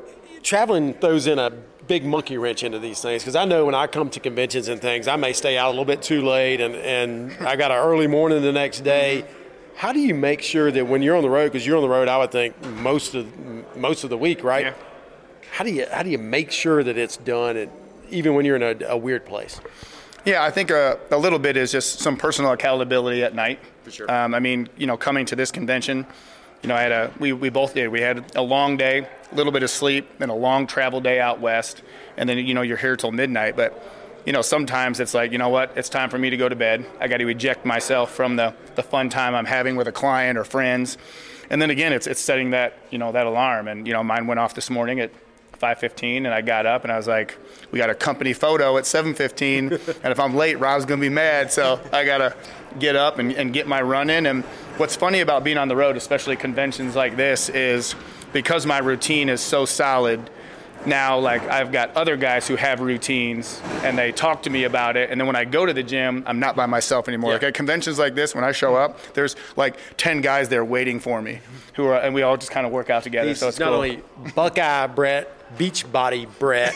traveling 0.45 0.93
throws 0.93 1.25
in 1.27 1.39
a 1.39 1.49
big 1.87 2.05
monkey 2.05 2.37
wrench 2.37 2.63
into 2.63 2.79
these 2.79 3.01
things 3.01 3.23
because 3.23 3.35
I 3.35 3.45
know 3.45 3.65
when 3.65 3.75
I 3.75 3.87
come 3.87 4.09
to 4.11 4.19
conventions 4.19 4.67
and 4.67 4.79
things, 4.79 5.07
I 5.07 5.15
may 5.17 5.33
stay 5.33 5.57
out 5.57 5.67
a 5.67 5.71
little 5.71 5.85
bit 5.85 6.01
too 6.01 6.21
late, 6.21 6.61
and 6.61 6.75
and 6.75 7.33
I 7.45 7.57
got 7.57 7.71
an 7.71 7.77
early 7.77 8.07
morning 8.07 8.41
the 8.41 8.53
next 8.53 8.81
day. 8.81 9.25
How 9.75 9.91
do 9.91 9.99
you 9.99 10.13
make 10.13 10.41
sure 10.41 10.71
that 10.71 10.87
when 10.87 11.01
you're 11.01 11.17
on 11.17 11.23
the 11.23 11.29
road, 11.29 11.51
because 11.51 11.67
you're 11.67 11.75
on 11.75 11.83
the 11.83 11.89
road, 11.89 12.07
I 12.07 12.17
would 12.17 12.31
think 12.31 12.63
most 12.77 13.15
of 13.15 13.25
most 13.75 14.05
of 14.05 14.09
the 14.09 14.17
week, 14.17 14.43
right? 14.43 14.67
Yeah. 14.67 14.73
How 15.51 15.63
do 15.63 15.71
you 15.71 15.85
how 15.91 16.03
do 16.03 16.09
you 16.09 16.19
make 16.19 16.51
sure 16.51 16.83
that 16.83 16.97
it's 16.97 17.17
done, 17.17 17.57
and 17.57 17.71
even 18.09 18.35
when 18.35 18.45
you're 18.45 18.55
in 18.55 18.83
a, 18.83 18.85
a 18.89 18.97
weird 18.97 19.25
place? 19.25 19.59
Yeah, 20.25 20.43
I 20.43 20.49
think 20.49 20.71
uh, 20.71 20.97
a 21.11 21.17
little 21.17 21.37
bit 21.37 21.55
is 21.55 21.71
just 21.71 21.99
some 21.99 22.17
personal 22.17 22.51
accountability 22.51 23.23
at 23.23 23.35
night. 23.35 23.59
For 23.83 23.91
sure. 23.91 24.11
Um, 24.11 24.33
I 24.33 24.39
mean, 24.39 24.67
you 24.75 24.87
know, 24.87 24.97
coming 24.97 25.25
to 25.27 25.35
this 25.35 25.51
convention, 25.51 26.07
you 26.61 26.69
know, 26.69 26.75
I 26.75 26.81
had 26.81 26.91
a 26.91 27.11
we, 27.19 27.33
we 27.33 27.49
both 27.49 27.73
did. 27.73 27.89
We 27.89 28.01
had 28.01 28.25
a 28.35 28.41
long 28.41 28.77
day, 28.77 29.07
a 29.31 29.35
little 29.35 29.51
bit 29.51 29.63
of 29.63 29.69
sleep, 29.69 30.07
and 30.19 30.31
a 30.31 30.35
long 30.35 30.67
travel 30.67 31.01
day 31.01 31.19
out 31.19 31.39
west, 31.39 31.81
and 32.17 32.27
then 32.27 32.37
you 32.39 32.53
know 32.53 32.61
you're 32.61 32.77
here 32.77 32.95
till 32.95 33.11
midnight. 33.11 33.55
But 33.55 33.81
you 34.25 34.33
know, 34.33 34.41
sometimes 34.41 34.99
it's 34.99 35.13
like, 35.13 35.31
you 35.31 35.37
know 35.37 35.49
what, 35.49 35.77
it's 35.77 35.89
time 35.89 36.09
for 36.09 36.17
me 36.17 36.31
to 36.31 36.37
go 36.37 36.49
to 36.49 36.55
bed. 36.55 36.85
I 36.99 37.07
got 37.07 37.17
to 37.17 37.27
eject 37.27 37.65
myself 37.65 38.11
from 38.11 38.35
the 38.35 38.53
the 38.75 38.83
fun 38.83 39.09
time 39.09 39.35
I'm 39.35 39.45
having 39.45 39.75
with 39.75 39.87
a 39.87 39.91
client 39.91 40.37
or 40.37 40.43
friends. 40.43 40.97
And 41.49 41.61
then 41.61 41.69
again, 41.69 41.93
it's 41.93 42.07
it's 42.07 42.21
setting 42.21 42.51
that 42.51 42.77
you 42.89 42.97
know 42.97 43.11
that 43.11 43.27
alarm, 43.27 43.67
and 43.67 43.85
you 43.87 43.93
know, 43.93 44.03
mine 44.03 44.27
went 44.27 44.39
off 44.39 44.55
this 44.55 44.69
morning 44.69 44.99
at 44.99 45.11
5:15, 45.59 46.17
and 46.25 46.27
I 46.27 46.41
got 46.41 46.65
up 46.65 46.83
and 46.83 46.91
I 46.91 46.97
was 46.97 47.07
like, 47.07 47.37
"We 47.71 47.79
got 47.79 47.89
a 47.89 47.95
company 47.95 48.33
photo 48.33 48.77
at 48.77 48.85
7:15, 48.85 49.71
and 50.03 50.11
if 50.11 50.19
I'm 50.19 50.35
late, 50.35 50.59
Rob's 50.59 50.85
gonna 50.85 51.01
be 51.01 51.09
mad." 51.09 51.51
So 51.51 51.79
I 51.93 52.05
gotta 52.05 52.35
get 52.79 52.95
up 52.95 53.19
and, 53.19 53.31
and 53.33 53.53
get 53.53 53.67
my 53.67 53.81
run 53.81 54.09
in. 54.09 54.25
And 54.25 54.43
what's 54.77 54.95
funny 54.95 55.21
about 55.21 55.43
being 55.43 55.57
on 55.57 55.67
the 55.67 55.75
road, 55.75 55.97
especially 55.97 56.35
conventions 56.35 56.95
like 56.95 57.15
this, 57.15 57.49
is 57.49 57.95
because 58.33 58.65
my 58.65 58.79
routine 58.79 59.29
is 59.29 59.41
so 59.41 59.65
solid. 59.65 60.29
Now, 60.85 61.17
like 61.17 61.41
I've 61.47 61.71
got 61.71 61.95
other 61.95 62.15
guys 62.15 62.47
who 62.47 62.55
have 62.57 62.79
routines, 62.79 63.59
and 63.83 63.97
they 63.97 64.11
talk 64.11 64.43
to 64.43 64.49
me 64.51 64.65
about 64.65 64.97
it. 64.97 65.09
And 65.09 65.19
then 65.19 65.25
when 65.25 65.35
I 65.35 65.43
go 65.45 65.65
to 65.65 65.73
the 65.73 65.81
gym, 65.81 66.23
I'm 66.27 66.39
not 66.39 66.55
by 66.55 66.67
myself 66.67 67.07
anymore. 67.07 67.33
Like 67.33 67.43
at 67.43 67.53
conventions 67.55 67.97
like 67.97 68.13
this, 68.13 68.35
when 68.35 68.43
I 68.43 68.51
show 68.51 68.75
up, 68.75 68.99
there's 69.13 69.35
like 69.55 69.77
10 69.97 70.21
guys 70.21 70.49
there 70.49 70.63
waiting 70.63 70.99
for 70.99 71.21
me, 71.21 71.39
who 71.73 71.87
are, 71.87 71.99
and 71.99 72.13
we 72.13 72.21
all 72.21 72.37
just 72.37 72.51
kind 72.51 72.67
of 72.67 72.71
work 72.71 72.91
out 72.91 73.01
together. 73.01 73.29
He's 73.29 73.39
so 73.39 73.47
it's 73.47 73.57
not 73.57 73.67
cool. 73.67 73.75
only 73.75 74.03
Buckeye 74.35 74.87
Brett, 74.87 75.34
Beachbody 75.57 76.27
Brett, 76.39 76.75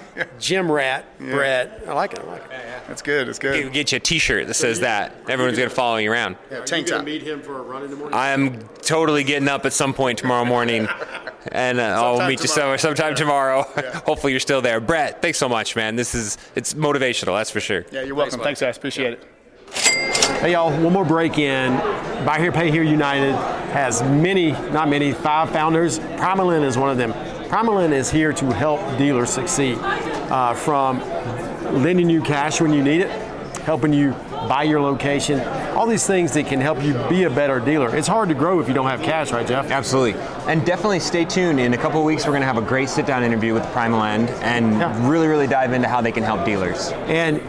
Gym 0.38 0.70
Rat 0.70 1.04
Brett. 1.18 1.82
I 1.86 1.92
like 1.92 2.12
it. 2.14 2.20
I 2.20 2.22
like 2.24 2.42
it. 2.44 2.50
It's 2.88 3.02
good. 3.02 3.28
It's 3.28 3.38
We'll 3.42 3.52
good. 3.64 3.72
get 3.72 3.92
you 3.92 3.96
a 3.96 4.00
T-shirt 4.00 4.46
that 4.46 4.54
says 4.54 4.80
that. 4.80 5.14
Everyone's 5.28 5.58
gonna 5.58 5.70
follow 5.70 5.96
you 5.96 6.10
around. 6.10 6.36
Yeah, 6.50 6.58
Are 6.58 6.64
tank 6.64 6.86
gonna 6.86 6.98
top. 6.98 7.06
meet 7.06 7.22
him 7.22 7.42
for 7.42 7.58
a 7.58 7.62
run 7.62 7.82
in 7.84 7.90
the 7.90 7.96
morning? 7.96 8.18
I'm 8.18 8.60
totally 8.82 9.22
getting 9.24 9.48
up 9.48 9.64
at 9.66 9.72
some 9.72 9.92
point 9.92 10.18
tomorrow 10.18 10.44
morning, 10.44 10.88
and 11.52 11.78
uh, 11.78 11.82
I'll 11.82 12.14
Sometime 12.16 12.28
meet 12.30 12.40
you 12.40 12.46
somewhere 12.48 12.78
sometime 12.78 13.14
tomorrow. 13.14 13.62
Hopefully, 14.06 14.32
you're 14.32 14.40
still 14.40 14.62
there. 14.62 14.80
Brett, 14.80 15.20
thanks 15.22 15.38
so 15.38 15.48
much, 15.48 15.76
man. 15.76 15.96
This 15.96 16.14
is 16.14 16.38
it's 16.54 16.74
motivational, 16.74 17.38
that's 17.38 17.50
for 17.50 17.60
sure. 17.60 17.84
Yeah, 17.92 18.02
you're 18.02 18.14
welcome. 18.14 18.40
Thanks, 18.40 18.60
guys. 18.60 18.76
Appreciate 18.76 19.12
it. 19.14 19.24
Hey 20.40 20.52
y'all, 20.52 20.70
one 20.82 20.92
more 20.92 21.04
break 21.04 21.38
in. 21.38 21.76
Buy 22.24 22.38
Here, 22.38 22.52
Pay 22.52 22.70
Here 22.70 22.82
United 22.82 23.34
has 23.72 24.02
many, 24.02 24.52
not 24.52 24.88
many, 24.88 25.12
five 25.12 25.50
founders. 25.50 25.98
Primalend 25.98 26.64
is 26.64 26.76
one 26.78 26.90
of 26.90 26.96
them. 26.98 27.12
Primalend 27.48 27.92
is 27.92 28.10
here 28.10 28.32
to 28.32 28.52
help 28.52 28.80
dealers 28.98 29.30
succeed 29.30 29.78
uh, 29.78 30.52
from 30.54 31.00
lending 31.82 32.10
you 32.10 32.20
cash 32.20 32.60
when 32.60 32.72
you 32.72 32.82
need 32.82 33.02
it, 33.02 33.10
helping 33.60 33.92
you 33.92 34.12
buy 34.48 34.64
your 34.64 34.80
location, 34.80 35.40
all 35.76 35.86
these 35.86 36.06
things 36.06 36.32
that 36.32 36.46
can 36.46 36.60
help 36.60 36.82
you 36.82 36.94
be 37.08 37.24
a 37.24 37.30
better 37.30 37.60
dealer. 37.60 37.94
It's 37.94 38.08
hard 38.08 38.28
to 38.30 38.34
grow 38.34 38.58
if 38.60 38.66
you 38.68 38.74
don't 38.74 38.88
have 38.88 39.00
cash, 39.02 39.30
right, 39.32 39.46
Jeff? 39.46 39.70
Absolutely. 39.70 40.20
And 40.48 40.64
definitely 40.66 41.00
stay 41.00 41.24
tuned. 41.24 41.60
In 41.60 41.72
a 41.74 41.76
couple 41.78 42.02
weeks, 42.04 42.24
we're 42.24 42.32
going 42.32 42.42
to 42.42 42.46
have 42.46 42.58
a 42.58 42.62
great 42.62 42.88
sit 42.88 43.06
down 43.06 43.22
interview 43.22 43.54
with 43.54 43.62
Primalend 43.66 44.28
and 44.42 44.78
Yeah. 44.80 45.08
really, 45.08 45.28
really 45.28 45.46
dive 45.46 45.72
into 45.72 45.88
how 45.88 46.00
they 46.00 46.12
can 46.12 46.22
help 46.24 46.44
dealers. 46.44 46.90
And 47.06 47.40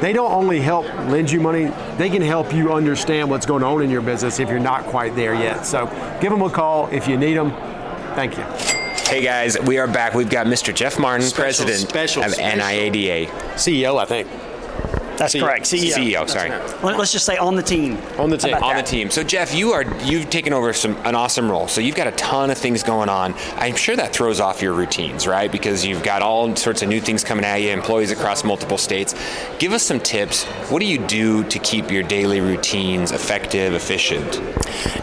they 0.00 0.12
don't 0.12 0.32
only 0.32 0.60
help 0.60 0.86
lend 1.08 1.30
you 1.30 1.40
money, 1.40 1.72
they 1.96 2.10
can 2.10 2.22
help 2.22 2.52
you 2.54 2.72
understand 2.72 3.30
what's 3.30 3.46
going 3.46 3.62
on 3.64 3.82
in 3.82 3.90
your 3.90 4.02
business 4.02 4.38
if 4.40 4.48
you're 4.48 4.58
not 4.60 4.84
quite 4.84 5.14
there 5.16 5.34
yet. 5.34 5.66
So 5.66 5.86
give 6.20 6.30
them 6.30 6.42
a 6.42 6.50
call 6.50 6.88
if 6.92 7.08
you 7.08 7.16
need 7.16 7.34
them. 7.34 7.50
Thank 8.14 8.36
you. 8.36 8.44
Hey 9.12 9.20
guys, 9.20 9.60
we 9.60 9.76
are 9.76 9.86
back. 9.86 10.14
We've 10.14 10.30
got 10.30 10.46
Mr. 10.46 10.74
Jeff 10.74 10.98
Martin, 10.98 11.26
Special, 11.26 11.66
president 11.66 11.90
special, 11.90 12.22
of 12.22 12.32
special. 12.32 12.60
NIADA. 12.62 13.28
CEO, 13.56 14.00
I 14.00 14.06
think. 14.06 14.26
That's 15.22 15.34
correct. 15.34 15.64
CEO. 15.66 15.94
CEO, 15.94 16.28
sorry. 16.28 16.50
Let- 16.82 16.98
Let's 16.98 17.12
just 17.12 17.24
say 17.26 17.36
on 17.36 17.56
the 17.56 17.62
team. 17.62 17.98
On 18.18 18.28
the 18.30 18.36
team. 18.36 18.54
On 18.54 18.76
the 18.76 18.82
team. 18.82 19.10
So 19.10 19.22
Jeff, 19.22 19.54
you 19.54 19.72
are 19.72 19.84
you've 20.04 20.30
taken 20.30 20.52
over 20.52 20.72
some 20.72 20.96
an 21.04 21.14
awesome 21.14 21.50
role. 21.50 21.68
So 21.68 21.80
you've 21.80 21.94
got 21.96 22.06
a 22.06 22.12
ton 22.12 22.50
of 22.50 22.58
things 22.58 22.82
going 22.82 23.08
on. 23.08 23.34
I'm 23.56 23.76
sure 23.76 23.96
that 23.96 24.12
throws 24.12 24.40
off 24.40 24.60
your 24.62 24.72
routines, 24.72 25.26
right? 25.26 25.50
Because 25.50 25.84
you've 25.84 26.02
got 26.02 26.22
all 26.22 26.54
sorts 26.56 26.82
of 26.82 26.88
new 26.88 27.00
things 27.00 27.24
coming 27.24 27.44
at 27.44 27.56
you, 27.56 27.70
employees 27.70 28.10
across 28.10 28.44
multiple 28.44 28.78
states. 28.78 29.14
Give 29.58 29.72
us 29.72 29.82
some 29.82 30.00
tips. 30.00 30.44
What 30.70 30.80
do 30.80 30.86
you 30.86 30.98
do 30.98 31.44
to 31.44 31.58
keep 31.58 31.90
your 31.90 32.02
daily 32.02 32.40
routines 32.40 33.12
effective, 33.12 33.74
efficient? 33.74 34.40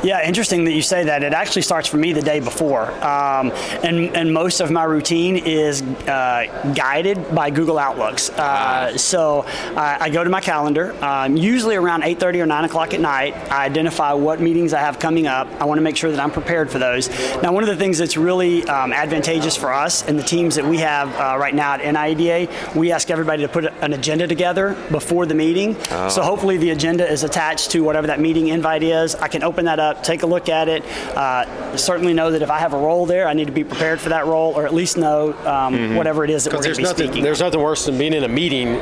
Yeah, 0.03 0.25
interesting 0.27 0.65
that 0.65 0.73
you 0.73 0.82
say 0.82 1.03
that. 1.05 1.23
It 1.23 1.34
actually 1.34 1.62
starts 1.63 1.88
for 1.88 1.97
me 1.97 2.13
the 2.13 2.21
day 2.21 2.39
before, 2.39 2.91
um, 3.03 3.51
and 3.84 4.15
and 4.15 4.34
most 4.34 4.60
of 4.62 4.71
my 4.71 4.84
routine 4.84 5.38
is 5.38 5.82
uh, 5.82 6.71
guided 6.75 7.34
by 7.36 7.49
Google 7.49 7.77
Outlooks. 7.77 8.29
Uh, 8.32 8.97
so 8.97 9.41
uh, 9.75 9.97
I 9.99 10.08
go 10.11 10.23
to 10.23 10.29
my 10.29 10.41
calendar. 10.41 10.95
Um, 11.03 11.37
usually 11.37 11.75
around 11.75 12.03
8:30 12.03 12.41
or 12.41 12.45
9 12.45 12.65
o'clock 12.65 12.93
at 12.93 12.99
night, 12.99 13.35
I 13.51 13.65
identify 13.65 14.13
what 14.13 14.41
meetings 14.41 14.73
I 14.73 14.79
have 14.79 14.99
coming 14.99 15.27
up. 15.27 15.47
I 15.59 15.65
want 15.65 15.77
to 15.77 15.81
make 15.81 15.95
sure 15.97 16.11
that 16.11 16.19
I'm 16.19 16.31
prepared 16.31 16.69
for 16.71 16.79
those. 16.79 17.09
Now, 17.41 17.51
one 17.53 17.63
of 17.63 17.69
the 17.69 17.75
things 17.75 17.97
that's 17.97 18.17
really 18.17 18.63
um, 18.67 18.93
advantageous 18.93 19.55
for 19.55 19.71
us 19.73 20.07
and 20.07 20.17
the 20.17 20.23
teams 20.23 20.55
that 20.55 20.65
we 20.65 20.77
have 20.79 21.13
uh, 21.15 21.37
right 21.37 21.53
now 21.53 21.73
at 21.73 21.81
NIADA, 21.81 22.75
we 22.75 22.91
ask 22.91 23.09
everybody 23.11 23.43
to 23.43 23.49
put 23.49 23.65
an 23.65 23.93
agenda 23.93 24.27
together 24.27 24.75
before 24.91 25.25
the 25.25 25.35
meeting. 25.35 25.75
So 26.09 26.21
hopefully 26.21 26.57
the 26.57 26.71
agenda 26.71 27.09
is 27.09 27.23
attached 27.23 27.71
to 27.71 27.81
whatever 27.83 28.07
that 28.07 28.19
meeting 28.19 28.47
invite 28.49 28.83
is. 28.83 29.15
I 29.15 29.27
can 29.27 29.43
open 29.43 29.65
that 29.65 29.79
up, 29.79 30.03
take 30.03 30.23
a 30.23 30.27
look 30.27 30.49
at 30.49 30.67
it. 30.67 30.83
Uh, 31.15 31.77
certainly 31.77 32.13
know 32.13 32.31
that 32.31 32.41
if 32.41 32.49
I 32.49 32.59
have 32.59 32.73
a 32.73 32.77
role 32.77 33.05
there, 33.05 33.27
I 33.27 33.33
need 33.33 33.45
to 33.47 33.51
be 33.53 33.63
prepared 33.63 33.99
for 33.99 34.09
that 34.09 34.25
role, 34.25 34.53
or 34.53 34.65
at 34.65 34.73
least 34.73 34.97
know 34.97 35.33
um, 35.45 35.95
whatever 35.95 36.23
it 36.23 36.29
is 36.29 36.43
that 36.43 36.53
we're 36.53 36.61
going 36.61 36.73
to 36.73 36.77
be 36.77 36.83
nothing, 36.83 37.07
speaking. 37.07 37.23
there's 37.23 37.39
nothing 37.39 37.61
worse 37.61 37.85
than 37.85 37.97
being 37.97 38.13
in 38.13 38.23
a 38.23 38.27
meeting 38.27 38.79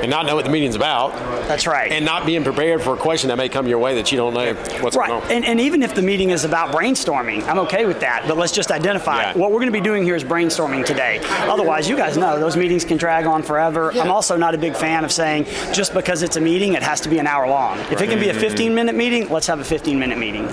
and 0.00 0.10
not 0.10 0.26
know 0.26 0.34
what 0.36 0.44
the 0.44 0.50
meeting's 0.50 0.74
about, 0.74 1.12
That's 1.48 1.66
right. 1.66 1.90
and 1.90 2.04
not 2.04 2.26
being 2.26 2.44
prepared 2.44 2.82
for 2.82 2.94
a 2.94 2.96
question 2.96 3.28
that 3.28 3.36
may 3.36 3.48
come 3.48 3.66
your 3.66 3.78
way 3.78 3.94
that 3.96 4.10
you 4.12 4.18
don't 4.18 4.34
know 4.34 4.54
what's 4.80 4.96
Right, 4.96 5.08
going 5.08 5.22
on. 5.22 5.30
and, 5.30 5.44
and 5.44 5.60
even 5.60 5.82
if 5.82 5.94
the 5.94 6.02
meeting 6.02 6.30
is 6.30 6.44
about 6.44 6.74
brainstorming, 6.74 7.46
I'm 7.48 7.58
okay 7.60 7.84
with 7.86 8.00
that. 8.00 8.24
But 8.26 8.36
let's 8.36 8.52
just 8.52 8.70
identify 8.70 9.22
Yeah. 9.22 9.34
what 9.36 9.50
we're 9.50 9.58
going 9.60 9.66
to 9.66 9.72
be 9.72 9.80
doing 9.80 10.04
here 10.04 10.14
is 10.16 10.24
brainstorming 10.24 10.84
today. 10.84 11.20
Otherwise, 11.48 11.88
you 11.88 11.96
guys 11.96 12.16
know 12.16 12.38
those 12.38 12.56
meetings 12.56 12.84
can 12.84 12.96
drag 12.96 13.26
on 13.26 13.42
forever. 13.42 13.90
I'm 13.92 14.10
also 14.10 14.36
not 14.36 14.54
a 14.54 14.58
big 14.58 14.76
fan 14.76 15.04
of 15.04 15.12
saying 15.12 15.46
just 15.72 15.94
because 15.94 16.22
it's 16.22 16.36
a 16.36 16.40
meeting, 16.40 16.74
it 16.74 16.82
has 16.82 17.00
to 17.02 17.08
be 17.08 17.18
an 17.18 17.26
hour 17.26 17.48
long. 17.48 17.78
If 17.90 18.00
it 18.00 18.08
can 18.08 18.18
be 18.20 18.28
a 18.28 18.34
15 18.34 18.74
minute 18.74 18.94
meeting, 18.94 19.28
let's 19.28 19.46
have 19.46 19.60
a 19.60 19.64
15 19.64 19.98
minute 19.98 20.18
meeting. 20.18 20.46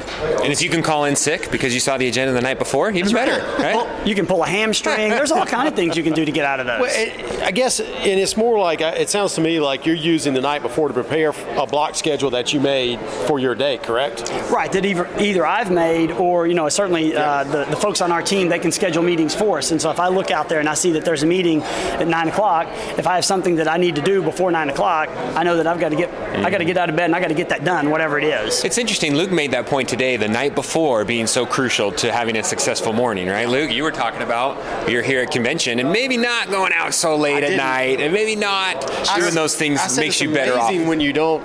And 0.44 0.52
if 0.52 0.62
you 0.62 0.70
can 0.70 0.82
call 0.84 1.06
in 1.06 1.16
sick 1.16 1.52
because 1.52 1.74
you 1.74 1.80
saw 1.80 1.98
the 1.98 2.08
agenda 2.08 2.34
the 2.34 2.42
night 2.42 2.60
before, 2.60 2.90
even 2.92 3.12
better, 3.14 3.44
right? 3.62 3.76
Well, 3.76 4.08
you 4.08 4.16
can 4.16 4.26
pull 4.26 4.44
a 4.44 4.48
hamstring. 4.48 5.10
There's 5.10 5.32
all 5.32 5.46
kind 5.56 5.68
of 5.68 5.76
things 5.76 5.96
you 5.98 6.04
can 6.04 6.14
do 6.14 6.26
to 6.26 6.32
get 6.32 6.46
out 6.46 6.60
of 6.60 6.66
those. 6.66 6.82
Well, 6.82 6.92
it, 6.94 7.42
I 7.44 7.52
guess, 7.52 7.80
and 7.80 8.20
it's 8.20 8.36
more 8.38 8.58
like 8.60 8.82
uh, 8.82 8.94
it 8.98 9.10
sounds 9.10 9.34
to 9.36 9.42
me 9.42 9.60
like 9.60 9.86
you're 9.86 9.96
using 9.96 10.34
the 10.34 10.42
night 10.42 10.62
before 10.62 10.88
to 10.88 10.94
prepare 10.94 11.34
a 11.58 11.68
block 11.68 11.96
schedule 11.96 12.32
that 12.32 12.54
you 12.54 12.60
made 12.60 13.00
for 13.28 13.40
your 13.40 13.56
day, 13.56 13.78
correct? 13.78 14.30
Right, 14.50 14.72
that 14.72 14.86
either, 14.86 15.08
either 15.20 15.46
I've 15.46 15.72
made 15.72 16.12
or, 16.12 16.48
you 16.48 16.54
know, 16.54 16.68
certainly 16.70 17.16
uh, 17.16 17.44
the, 17.44 17.66
the 17.66 17.76
folks 17.76 18.02
on 18.02 18.12
our 18.12 18.22
team, 18.22 18.50
they 18.50 18.60
can 18.60 18.72
schedule 18.72 19.04
meetings 19.04 19.36
for 19.36 19.58
us. 19.58 19.72
And 19.72 19.82
so 19.82 19.92
if 19.92 20.00
I 20.00 20.08
look 20.08 20.32
out 20.32 20.50
there 20.50 20.60
and 20.60 20.70
I 20.70 20.74
see 20.74 20.92
that 20.94 21.06
there's 21.06 21.24
a 21.24 21.28
meeting 21.28 21.62
at 21.64 22.08
9 22.08 22.28
o'clock, 22.30 22.68
if 22.98 23.08
I 23.08 23.16
have 23.16 23.26
something 23.26 23.56
that 23.56 23.68
I 23.68 23.78
need 23.78 23.96
to 23.96 24.02
do 24.02 24.24
before 24.24 24.52
9 24.52 24.70
o'clock, 24.70 25.10
I 25.10 25.44
know 25.44 25.58
that 25.58 25.68
I've 25.68 25.80
got 25.80 25.90
to 25.90 25.96
get, 25.96 26.14
I 26.44 26.50
got 26.50 26.60
to 26.60 26.66
get 26.66 26.78
out 26.78 26.90
of 26.90 26.96
bed 26.96 27.06
and 27.06 27.16
I 27.16 27.20
got 27.20 27.28
to 27.30 27.34
get 27.34 27.50
that 27.50 27.64
done, 27.64 27.90
whatever 27.90 28.18
it 28.18 28.24
is. 28.24 28.64
It's 28.64 28.78
interesting. 28.78 29.16
Luke 29.16 29.32
made 29.32 29.52
that 29.52 29.66
point 29.66 29.90
today, 29.90 30.18
the 30.18 30.28
night 30.28 30.56
before 30.56 31.06
being 31.06 31.28
so 31.28 31.46
crucial 31.46 31.92
to 31.94 32.12
having 32.12 32.38
a 32.38 32.44
successful 32.44 32.94
morning, 32.94 33.28
right? 33.28 33.48
Luke, 33.48 33.72
you 33.72 33.84
were 33.84 33.92
talking 33.92 34.22
about 34.22 34.90
you're 34.90 35.04
here 35.04 35.22
at 35.22 35.32
convention 35.32 35.80
and 35.80 35.92
maybe 35.92 36.18
not 36.18 36.50
going 36.50 36.74
out 36.74 36.94
so 36.94 37.16
late 37.16 37.44
at 37.44 37.50
didn't. 37.50 37.58
night 37.58 38.02
and 38.02 38.14
maybe 38.14 38.36
not 38.36 38.82
doing 39.26 39.36
those 39.36 39.56
things 39.56 39.82
said 39.82 40.02
makes 40.02 40.22
you 40.22 40.34
better 40.34 40.58
off. 40.58 40.70
amazing 40.70 40.88
when 40.88 41.00
you 41.00 41.14
don't 41.14 41.44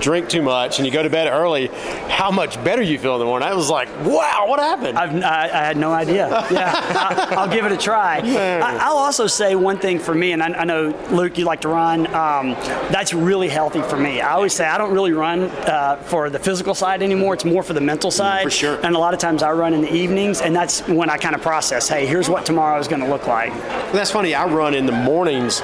drink 0.00 0.28
too 0.28 0.42
much 0.42 0.78
and 0.78 0.86
you 0.86 0.92
go 0.92 1.02
to 1.02 1.10
bed 1.10 1.28
early, 1.28 1.66
how 2.08 2.30
much 2.30 2.62
better 2.64 2.82
you 2.82 2.98
feel 2.98 3.14
in 3.14 3.18
the 3.20 3.24
morning. 3.24 3.48
I 3.48 3.54
was 3.54 3.68
like, 3.70 3.88
wow, 4.04 4.44
what 4.46 4.58
happened? 4.58 4.98
I've, 4.98 5.14
I, 5.22 5.44
I 5.44 5.64
had 5.64 5.76
no 5.76 5.92
idea. 5.92 6.28
Yeah, 6.50 6.72
I, 7.30 7.34
I'll 7.34 7.48
give 7.48 7.64
it 7.64 7.72
a 7.72 7.76
try. 7.76 8.18
I, 8.18 8.76
I'll 8.80 8.96
also 8.96 9.26
say 9.26 9.54
one 9.54 9.78
thing 9.78 9.98
for 9.98 10.14
me, 10.14 10.32
and 10.32 10.42
I, 10.42 10.48
I 10.48 10.64
know 10.64 10.94
Luke, 11.10 11.38
you 11.38 11.44
like 11.44 11.60
to 11.62 11.68
run. 11.68 12.06
Um, 12.14 12.52
that's 12.90 13.12
really 13.12 13.48
healthy 13.48 13.82
for 13.82 13.96
me. 13.96 14.20
I 14.20 14.32
always 14.32 14.54
say 14.54 14.66
I 14.66 14.78
don't 14.78 14.92
really 14.92 15.12
run 15.12 15.44
uh, 15.44 15.96
for 16.06 16.30
the 16.30 16.38
physical 16.38 16.74
side 16.74 17.02
anymore. 17.02 17.34
It's 17.34 17.44
more 17.44 17.62
for 17.62 17.72
the 17.72 17.80
mental 17.80 18.10
side. 18.10 18.44
for 18.44 18.50
sure. 18.50 18.84
And 18.84 18.96
a 18.96 18.98
lot 18.98 19.14
of 19.14 19.20
times 19.20 19.42
I 19.42 19.52
run 19.52 19.74
in 19.74 19.82
the 19.82 19.92
evenings, 19.92 20.40
and 20.40 20.54
that's 20.54 20.86
when 20.88 21.10
I 21.10 21.16
kind 21.16 21.34
of 21.34 21.42
process. 21.42 21.88
Hey, 21.88 22.06
here's 22.06 22.28
what 22.28 22.46
tomorrow 22.46 22.78
is 22.78 22.88
going 22.88 23.02
to 23.02 23.08
look 23.08 23.26
like. 23.26 23.52
That's 23.92 24.10
funny. 24.10 24.34
I 24.34 24.46
run 24.46 24.74
in 24.74 24.86
the 24.86 24.92
mornings 24.92 25.60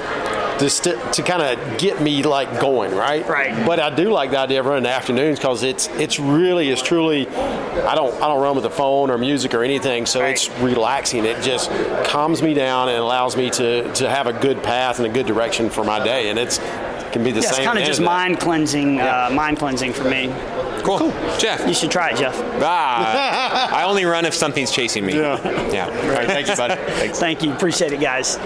to 0.59 0.69
st- 0.69 1.13
to 1.13 1.21
kind 1.23 1.41
of 1.41 1.77
get 1.77 2.01
me 2.01 2.23
like 2.23 2.59
going, 2.59 2.95
right? 2.95 3.27
Right. 3.27 3.65
But 3.65 3.79
I 3.79 3.93
do 3.93 4.09
like 4.11 4.31
the 4.31 4.39
idea 4.39 4.59
of 4.59 4.65
running 4.65 4.83
the 4.83 4.89
afternoons 4.89 5.37
because 5.39 5.63
it's 5.63 5.87
it's 5.89 6.19
really 6.19 6.69
it's 6.69 6.81
truly 6.81 7.27
I 7.27 7.93
don't 7.95 8.13
I 8.15 8.27
don't 8.27 8.41
run 8.41 8.55
with 8.55 8.63
the 8.63 8.69
phone 8.69 9.09
or 9.11 9.17
music 9.17 9.53
or 9.53 9.63
anything, 9.63 10.05
so 10.05 10.21
Right. 10.21 10.31
it's 10.31 10.49
relaxing. 10.59 11.25
It 11.25 11.41
just 11.43 11.69
calms 12.05 12.41
me 12.41 12.53
down 12.53 12.89
and 12.89 12.97
allows 12.97 13.37
me 13.37 13.49
to 13.51 13.91
to 13.93 14.09
have 14.09 14.27
a 14.27 14.33
good 14.33 14.63
path 14.63 14.97
and 14.99 15.05
a 15.07 15.11
good 15.11 15.25
direction 15.27 15.69
for 15.69 15.83
my 15.83 16.03
day, 16.03 16.29
and 16.29 16.39
it's 16.39 16.57
it 16.59 16.96
can 17.17 17.25
be 17.25 17.31
the 17.31 17.41
Yeah, 17.41 17.49
it's 17.49 17.59
kind 17.59 17.77
of 17.77 17.85
just 17.85 18.01
mind 18.01 18.39
cleansing, 18.39 19.01
uh, 19.01 19.29
mind 19.31 19.57
cleansing 19.57 19.93
for 19.93 20.03
me. 20.05 20.33
Cool. 20.83 21.11
Jeff. 21.37 21.67
You 21.67 21.73
should 21.73 21.91
try 21.91 22.11
it, 22.11 22.17
Jeff. 22.17 22.39
Ah, 22.61 23.75
I 23.75 23.83
only 23.83 24.05
run 24.05 24.25
if 24.25 24.33
something's 24.33 24.71
chasing 24.71 25.05
me. 25.05 25.15
Yeah. 25.15 25.71
Yeah. 25.71 25.85
All 25.85 26.09
right. 26.09 26.27
Thank 26.27 26.47
you, 26.47 26.55
bud. 26.55 26.77
Thanks. 26.79 27.19
Thank 27.19 27.43
you. 27.43 27.51
Appreciate 27.51 27.91
it, 27.91 27.99
guys. 27.99 28.39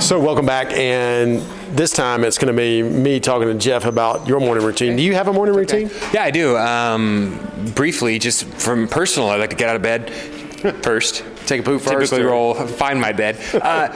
So 0.00 0.18
welcome 0.18 0.46
back, 0.46 0.72
and 0.72 1.40
this 1.76 1.92
time 1.92 2.24
it's 2.24 2.38
going 2.38 2.54
to 2.54 2.58
be 2.58 2.82
me 2.82 3.20
talking 3.20 3.48
to 3.48 3.54
Jeff 3.54 3.84
about 3.84 4.26
your 4.26 4.40
morning 4.40 4.64
routine. 4.64 4.96
Do 4.96 5.02
you 5.02 5.14
have 5.14 5.28
a 5.28 5.32
morning 5.32 5.54
routine? 5.54 5.90
Yeah, 6.12 6.22
I 6.22 6.30
do. 6.30 6.56
Um, 6.56 7.38
briefly, 7.74 8.18
just 8.18 8.44
from 8.44 8.88
personal, 8.88 9.28
I 9.28 9.36
like 9.36 9.50
to 9.50 9.56
get 9.56 9.68
out 9.68 9.76
of 9.76 9.82
bed 9.82 10.10
first. 10.82 11.24
Take 11.46 11.60
a 11.60 11.62
poop 11.64 11.82
first, 11.82 12.10
Typically 12.12 12.22
or- 12.22 12.30
roll, 12.30 12.54
find 12.54 13.00
my 13.00 13.12
bed. 13.12 13.36
Uh, 13.54 13.88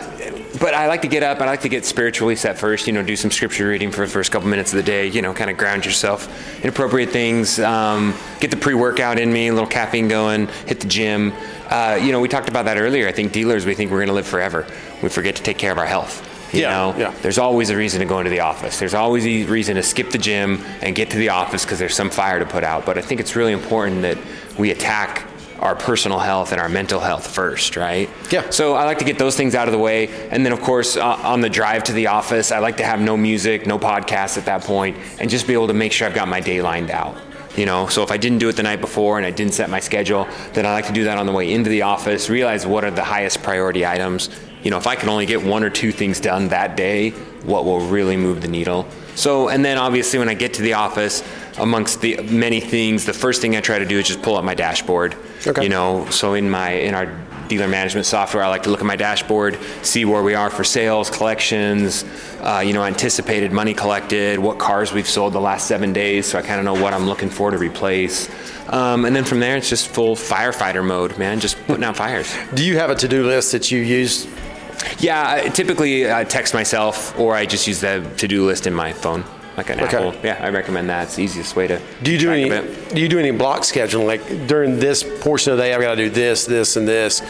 but 0.58 0.74
I 0.74 0.88
like 0.88 1.02
to 1.02 1.08
get 1.08 1.22
up. 1.22 1.40
I 1.40 1.46
like 1.46 1.60
to 1.62 1.68
get 1.68 1.84
spiritually 1.84 2.34
set 2.36 2.58
first. 2.58 2.86
You 2.86 2.92
know, 2.92 3.02
do 3.02 3.16
some 3.16 3.30
scripture 3.30 3.68
reading 3.68 3.90
for 3.92 4.00
the 4.02 4.10
first 4.12 4.32
couple 4.32 4.48
minutes 4.48 4.72
of 4.72 4.76
the 4.78 4.82
day. 4.82 5.06
You 5.06 5.22
know, 5.22 5.32
kind 5.34 5.50
of 5.50 5.56
ground 5.56 5.84
yourself 5.84 6.28
in 6.62 6.68
appropriate 6.68 7.10
things. 7.10 7.58
Um, 7.60 8.14
get 8.40 8.50
the 8.50 8.56
pre-workout 8.56 9.18
in 9.18 9.32
me, 9.32 9.48
a 9.48 9.52
little 9.52 9.68
caffeine 9.68 10.08
going. 10.08 10.48
Hit 10.66 10.80
the 10.80 10.88
gym. 10.88 11.32
Uh, 11.68 11.98
you 12.02 12.12
know, 12.12 12.20
we 12.20 12.28
talked 12.28 12.48
about 12.48 12.64
that 12.64 12.78
earlier. 12.78 13.06
I 13.08 13.12
think 13.12 13.32
dealers, 13.32 13.66
we 13.66 13.74
think 13.74 13.90
we're 13.90 13.98
going 13.98 14.08
to 14.08 14.14
live 14.14 14.26
forever. 14.26 14.66
We 15.02 15.08
forget 15.08 15.36
to 15.36 15.42
take 15.42 15.58
care 15.58 15.72
of 15.72 15.78
our 15.78 15.86
health. 15.86 16.22
You 16.54 16.62
Yeah, 16.62 16.70
know, 16.70 16.94
yeah. 16.96 17.14
there's 17.22 17.38
always 17.38 17.70
a 17.70 17.76
reason 17.76 17.98
to 18.00 18.06
go 18.06 18.18
into 18.18 18.30
the 18.30 18.40
office. 18.40 18.78
There's 18.78 18.94
always 18.94 19.26
a 19.26 19.44
reason 19.50 19.74
to 19.76 19.82
skip 19.82 20.10
the 20.10 20.18
gym 20.18 20.62
and 20.80 20.94
get 20.94 21.10
to 21.10 21.18
the 21.18 21.28
office 21.30 21.64
because 21.64 21.78
there's 21.80 21.94
some 21.94 22.08
fire 22.08 22.38
to 22.38 22.46
put 22.46 22.62
out. 22.62 22.86
But 22.86 22.96
I 22.98 23.02
think 23.02 23.20
it's 23.20 23.34
really 23.34 23.52
important 23.52 24.02
that 24.02 24.16
we 24.56 24.70
attack 24.70 25.26
our 25.60 25.74
personal 25.74 26.18
health 26.18 26.52
and 26.52 26.60
our 26.60 26.68
mental 26.68 27.00
health 27.00 27.26
first, 27.26 27.76
right? 27.76 28.08
Yeah. 28.30 28.50
So 28.50 28.74
I 28.74 28.84
like 28.84 28.98
to 28.98 29.04
get 29.04 29.18
those 29.18 29.36
things 29.36 29.54
out 29.54 29.68
of 29.68 29.72
the 29.72 29.78
way, 29.78 30.08
and 30.30 30.44
then 30.44 30.52
of 30.52 30.60
course 30.60 30.96
uh, 30.96 31.04
on 31.04 31.40
the 31.40 31.50
drive 31.50 31.84
to 31.84 31.92
the 31.92 32.08
office, 32.08 32.52
I 32.52 32.58
like 32.58 32.76
to 32.78 32.84
have 32.84 33.00
no 33.00 33.16
music, 33.16 33.66
no 33.66 33.78
podcasts 33.78 34.36
at 34.38 34.44
that 34.46 34.62
point, 34.62 34.96
and 35.18 35.30
just 35.30 35.46
be 35.46 35.54
able 35.54 35.68
to 35.68 35.74
make 35.74 35.92
sure 35.92 36.06
I've 36.06 36.14
got 36.14 36.28
my 36.28 36.40
day 36.40 36.62
lined 36.62 36.90
out. 36.90 37.16
You 37.56 37.64
know, 37.64 37.86
so 37.86 38.02
if 38.02 38.10
I 38.10 38.18
didn't 38.18 38.38
do 38.38 38.50
it 38.50 38.56
the 38.56 38.62
night 38.62 38.82
before 38.82 39.16
and 39.16 39.26
I 39.26 39.30
didn't 39.30 39.54
set 39.54 39.70
my 39.70 39.80
schedule, 39.80 40.28
then 40.52 40.66
I 40.66 40.72
like 40.72 40.86
to 40.88 40.92
do 40.92 41.04
that 41.04 41.16
on 41.16 41.24
the 41.24 41.32
way 41.32 41.50
into 41.50 41.70
the 41.70 41.82
office. 41.82 42.28
Realize 42.28 42.66
what 42.66 42.84
are 42.84 42.90
the 42.90 43.02
highest 43.04 43.42
priority 43.42 43.86
items. 43.86 44.28
You 44.62 44.70
know, 44.70 44.76
if 44.76 44.86
I 44.86 44.94
can 44.94 45.08
only 45.08 45.24
get 45.24 45.42
one 45.42 45.64
or 45.64 45.70
two 45.70 45.90
things 45.90 46.20
done 46.20 46.48
that 46.48 46.76
day, 46.76 47.10
what 47.44 47.64
will 47.64 47.80
really 47.80 48.18
move 48.18 48.42
the 48.42 48.48
needle? 48.48 48.86
So, 49.14 49.48
and 49.48 49.64
then 49.64 49.78
obviously 49.78 50.18
when 50.18 50.28
I 50.28 50.34
get 50.34 50.52
to 50.54 50.62
the 50.62 50.74
office, 50.74 51.22
amongst 51.58 52.00
the 52.00 52.16
many 52.22 52.60
things, 52.60 53.04
the 53.04 53.12
first 53.12 53.40
thing 53.40 53.56
I 53.56 53.60
try 53.60 53.78
to 53.78 53.86
do 53.86 53.98
is 53.98 54.06
just 54.06 54.22
pull 54.22 54.36
up 54.36 54.44
my 54.44 54.54
dashboard. 54.54 55.16
Okay. 55.46 55.62
You 55.62 55.68
know, 55.68 56.08
so 56.10 56.34
in 56.34 56.50
my 56.50 56.70
in 56.70 56.94
our 56.94 57.06
dealer 57.48 57.68
management 57.68 58.06
software, 58.06 58.42
I 58.42 58.48
like 58.48 58.64
to 58.64 58.70
look 58.70 58.80
at 58.80 58.86
my 58.86 58.96
dashboard, 58.96 59.58
see 59.82 60.04
where 60.04 60.22
we 60.22 60.34
are 60.34 60.50
for 60.50 60.64
sales, 60.64 61.10
collections, 61.10 62.04
uh, 62.40 62.62
you 62.64 62.72
know, 62.72 62.84
anticipated 62.84 63.52
money 63.52 63.74
collected, 63.74 64.38
what 64.38 64.58
cars 64.58 64.92
we've 64.92 65.08
sold 65.08 65.32
the 65.32 65.40
last 65.40 65.66
seven 65.66 65.92
days, 65.92 66.26
so 66.26 66.38
I 66.38 66.42
kind 66.42 66.58
of 66.58 66.64
know 66.64 66.82
what 66.82 66.92
I'm 66.92 67.06
looking 67.06 67.30
for 67.30 67.50
to 67.50 67.58
replace. 67.58 68.28
Um, 68.68 69.04
and 69.04 69.14
then 69.14 69.24
from 69.24 69.40
there, 69.40 69.56
it's 69.56 69.68
just 69.68 69.88
full 69.88 70.16
firefighter 70.16 70.84
mode, 70.84 71.16
man, 71.18 71.40
just 71.40 71.56
putting 71.66 71.84
out 71.84 71.96
fires. 71.96 72.34
Do 72.54 72.64
you 72.64 72.78
have 72.78 72.90
a 72.90 72.94
to-do 72.94 73.26
list 73.26 73.52
that 73.52 73.70
you 73.70 73.80
use? 73.80 74.26
Yeah, 74.98 75.40
I 75.44 75.48
typically 75.48 76.12
I 76.12 76.24
text 76.24 76.52
myself, 76.52 77.18
or 77.18 77.34
I 77.34 77.46
just 77.46 77.66
use 77.66 77.80
the 77.80 78.08
to-do 78.18 78.44
list 78.44 78.66
in 78.66 78.74
my 78.74 78.92
phone, 78.92 79.24
like 79.56 79.70
an 79.70 79.80
Okay. 79.80 79.96
Apple. 79.96 80.14
Yeah, 80.22 80.38
I 80.40 80.50
recommend 80.50 80.88
that. 80.90 81.04
It's 81.04 81.16
the 81.16 81.22
easiest 81.24 81.56
way 81.56 81.66
to. 81.66 81.80
Do 82.02 82.12
you 82.12 82.18
do 82.18 82.26
track 82.26 82.64
any? 82.64 82.94
Do 82.94 83.00
you 83.00 83.08
do 83.08 83.18
any 83.18 83.30
block 83.30 83.62
scheduling? 83.62 84.06
Like 84.06 84.46
during 84.46 84.78
this 84.78 85.02
portion 85.20 85.52
of 85.52 85.58
the 85.58 85.64
day, 85.64 85.74
I've 85.74 85.80
got 85.80 85.94
to 85.94 86.04
do 86.04 86.10
this, 86.10 86.44
this, 86.46 86.76
and 86.76 86.86
this, 86.86 87.22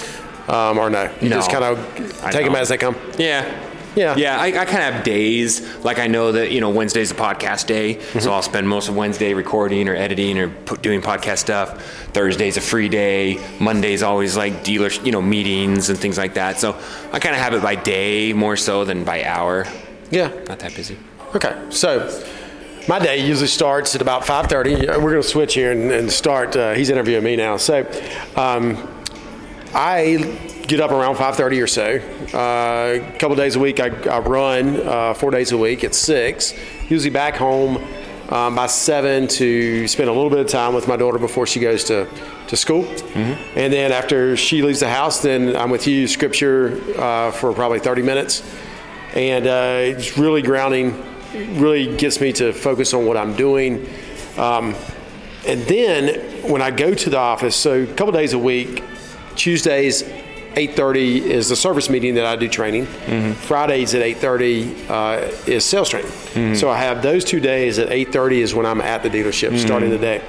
um, 0.48 0.78
or 0.78 0.90
no? 0.90 1.10
You 1.20 1.28
No. 1.28 1.36
just 1.36 1.50
kind 1.50 1.64
of 1.64 1.78
I 2.24 2.30
take 2.32 2.44
them 2.44 2.52
don't. 2.52 2.62
as 2.62 2.68
they 2.68 2.78
come. 2.78 2.96
Yeah. 3.18 3.62
Yeah. 3.94 4.14
Yeah, 4.14 4.38
I, 4.38 4.48
I 4.48 4.64
kind 4.66 4.82
of 4.86 4.92
have 4.92 5.04
days. 5.04 5.62
Like 5.82 5.98
I 5.98 6.06
know 6.06 6.32
that 6.32 6.50
you 6.52 6.60
know 6.60 6.68
Wednesday's 6.68 7.10
a 7.12 7.14
podcast 7.14 7.66
day, 7.66 7.94
Mm-hmm. 7.94 8.18
so 8.18 8.30
I'll 8.30 8.42
spend 8.42 8.68
most 8.68 8.88
of 8.90 8.96
Wednesday 8.96 9.32
recording 9.32 9.88
or 9.88 9.94
editing 9.96 10.38
or 10.38 10.50
put, 10.50 10.82
doing 10.82 11.00
podcast 11.00 11.38
stuff. 11.38 11.82
Thursday's 12.12 12.58
a 12.58 12.60
free 12.60 12.90
day. 12.90 13.38
Monday's 13.58 14.02
always 14.02 14.36
like 14.36 14.62
dealer, 14.64 14.90
you 14.90 15.12
know, 15.12 15.22
meetings 15.22 15.88
and 15.88 15.98
things 15.98 16.18
like 16.18 16.34
that. 16.34 16.58
So 16.58 16.76
I 17.10 17.18
kind 17.20 17.34
of 17.34 17.40
have 17.40 17.54
it 17.54 17.62
by 17.62 17.74
day 17.74 18.34
more 18.34 18.56
so 18.58 18.84
than 18.84 19.02
by 19.04 19.24
hour. 19.24 19.64
Yeah. 20.10 20.28
Not 20.46 20.58
that 20.58 20.74
busy. 20.74 20.98
Okay. 21.36 21.54
So 21.68 22.22
my 22.88 22.98
day 22.98 23.18
usually 23.18 23.46
starts 23.46 23.94
at 23.94 24.00
about 24.00 24.22
5:30. 24.24 24.86
We're 24.88 25.10
going 25.10 25.22
to 25.22 25.22
switch 25.22 25.52
here 25.52 25.70
and, 25.70 25.92
and 25.92 26.10
start. 26.10 26.56
Uh, 26.56 26.72
he's 26.72 26.88
interviewing 26.88 27.24
me 27.24 27.36
now. 27.36 27.58
So 27.58 27.80
um, 28.36 28.88
I 29.74 30.16
get 30.66 30.80
up 30.80 30.92
around 30.92 31.16
5:30 31.16 31.62
or 31.62 31.66
so. 31.66 31.98
Uh, 32.32 33.14
a 33.14 33.18
couple 33.18 33.36
days 33.36 33.54
a 33.54 33.58
week, 33.58 33.80
I, 33.80 33.88
I 33.88 34.20
run 34.20 34.80
uh, 34.80 35.12
four 35.12 35.30
days 35.30 35.52
a 35.52 35.58
week 35.58 35.84
at 35.84 35.94
six. 35.94 36.54
Usually 36.88 37.10
back 37.10 37.36
home 37.36 37.84
um, 38.30 38.54
by 38.54 38.66
seven 38.66 39.28
to 39.28 39.86
spend 39.88 40.08
a 40.08 40.12
little 40.14 40.30
bit 40.30 40.38
of 40.38 40.48
time 40.48 40.72
with 40.72 40.88
my 40.88 40.96
daughter 40.96 41.18
before 41.18 41.46
she 41.46 41.60
goes 41.60 41.84
to 41.84 42.08
to 42.48 42.56
school. 42.56 42.86
And 43.14 43.70
then 43.74 43.92
after 43.92 44.38
she 44.38 44.62
leaves 44.62 44.80
the 44.80 44.88
house, 44.88 45.20
then 45.20 45.54
I'm 45.54 45.68
with 45.68 45.86
you 45.86 46.08
scripture 46.08 46.80
uh, 46.98 47.30
for 47.30 47.52
probably 47.52 47.80
30 47.80 48.00
minutes 48.00 48.42
and 49.16 49.46
uh, 49.46 49.78
it's 49.98 50.18
really 50.18 50.42
grounding. 50.42 51.02
Really 51.60 51.96
gets 51.96 52.20
me 52.20 52.32
to 52.34 52.52
focus 52.52 52.94
on 52.94 53.06
what 53.06 53.16
I'm 53.16 53.34
doing. 53.34 53.88
Um, 54.36 54.74
and 55.46 55.62
then 55.62 56.20
when 56.50 56.62
I 56.62 56.70
go 56.70 56.94
to 56.94 57.10
the 57.10 57.18
office, 57.18 57.54
so 57.56 57.82
a 57.82 57.86
couple 57.86 58.12
days 58.12 58.32
a 58.32 58.38
week, 58.38 58.82
Tuesdays, 59.36 60.02
8:30 60.56 61.20
is 61.26 61.48
the 61.48 61.56
service 61.56 61.90
meeting 61.90 62.14
that 62.14 62.24
I 62.24 62.34
do 62.36 62.48
training. 62.48 62.86
Fridays 63.34 63.94
at 63.94 64.02
8:30 64.02 64.74
uh, 64.90 65.30
is 65.46 65.64
sales 65.64 65.88
training. 65.90 66.10
So 66.56 66.68
I 66.70 66.78
have 66.78 67.02
those 67.02 67.24
two 67.24 67.40
days 67.40 67.78
at 67.78 67.90
8:30 67.90 68.40
is 68.40 68.54
when 68.54 68.66
I'm 68.66 68.80
at 68.80 69.02
the 69.02 69.10
dealership 69.10 69.58
starting 69.58 69.90
the 69.90 69.98
day. 69.98 70.22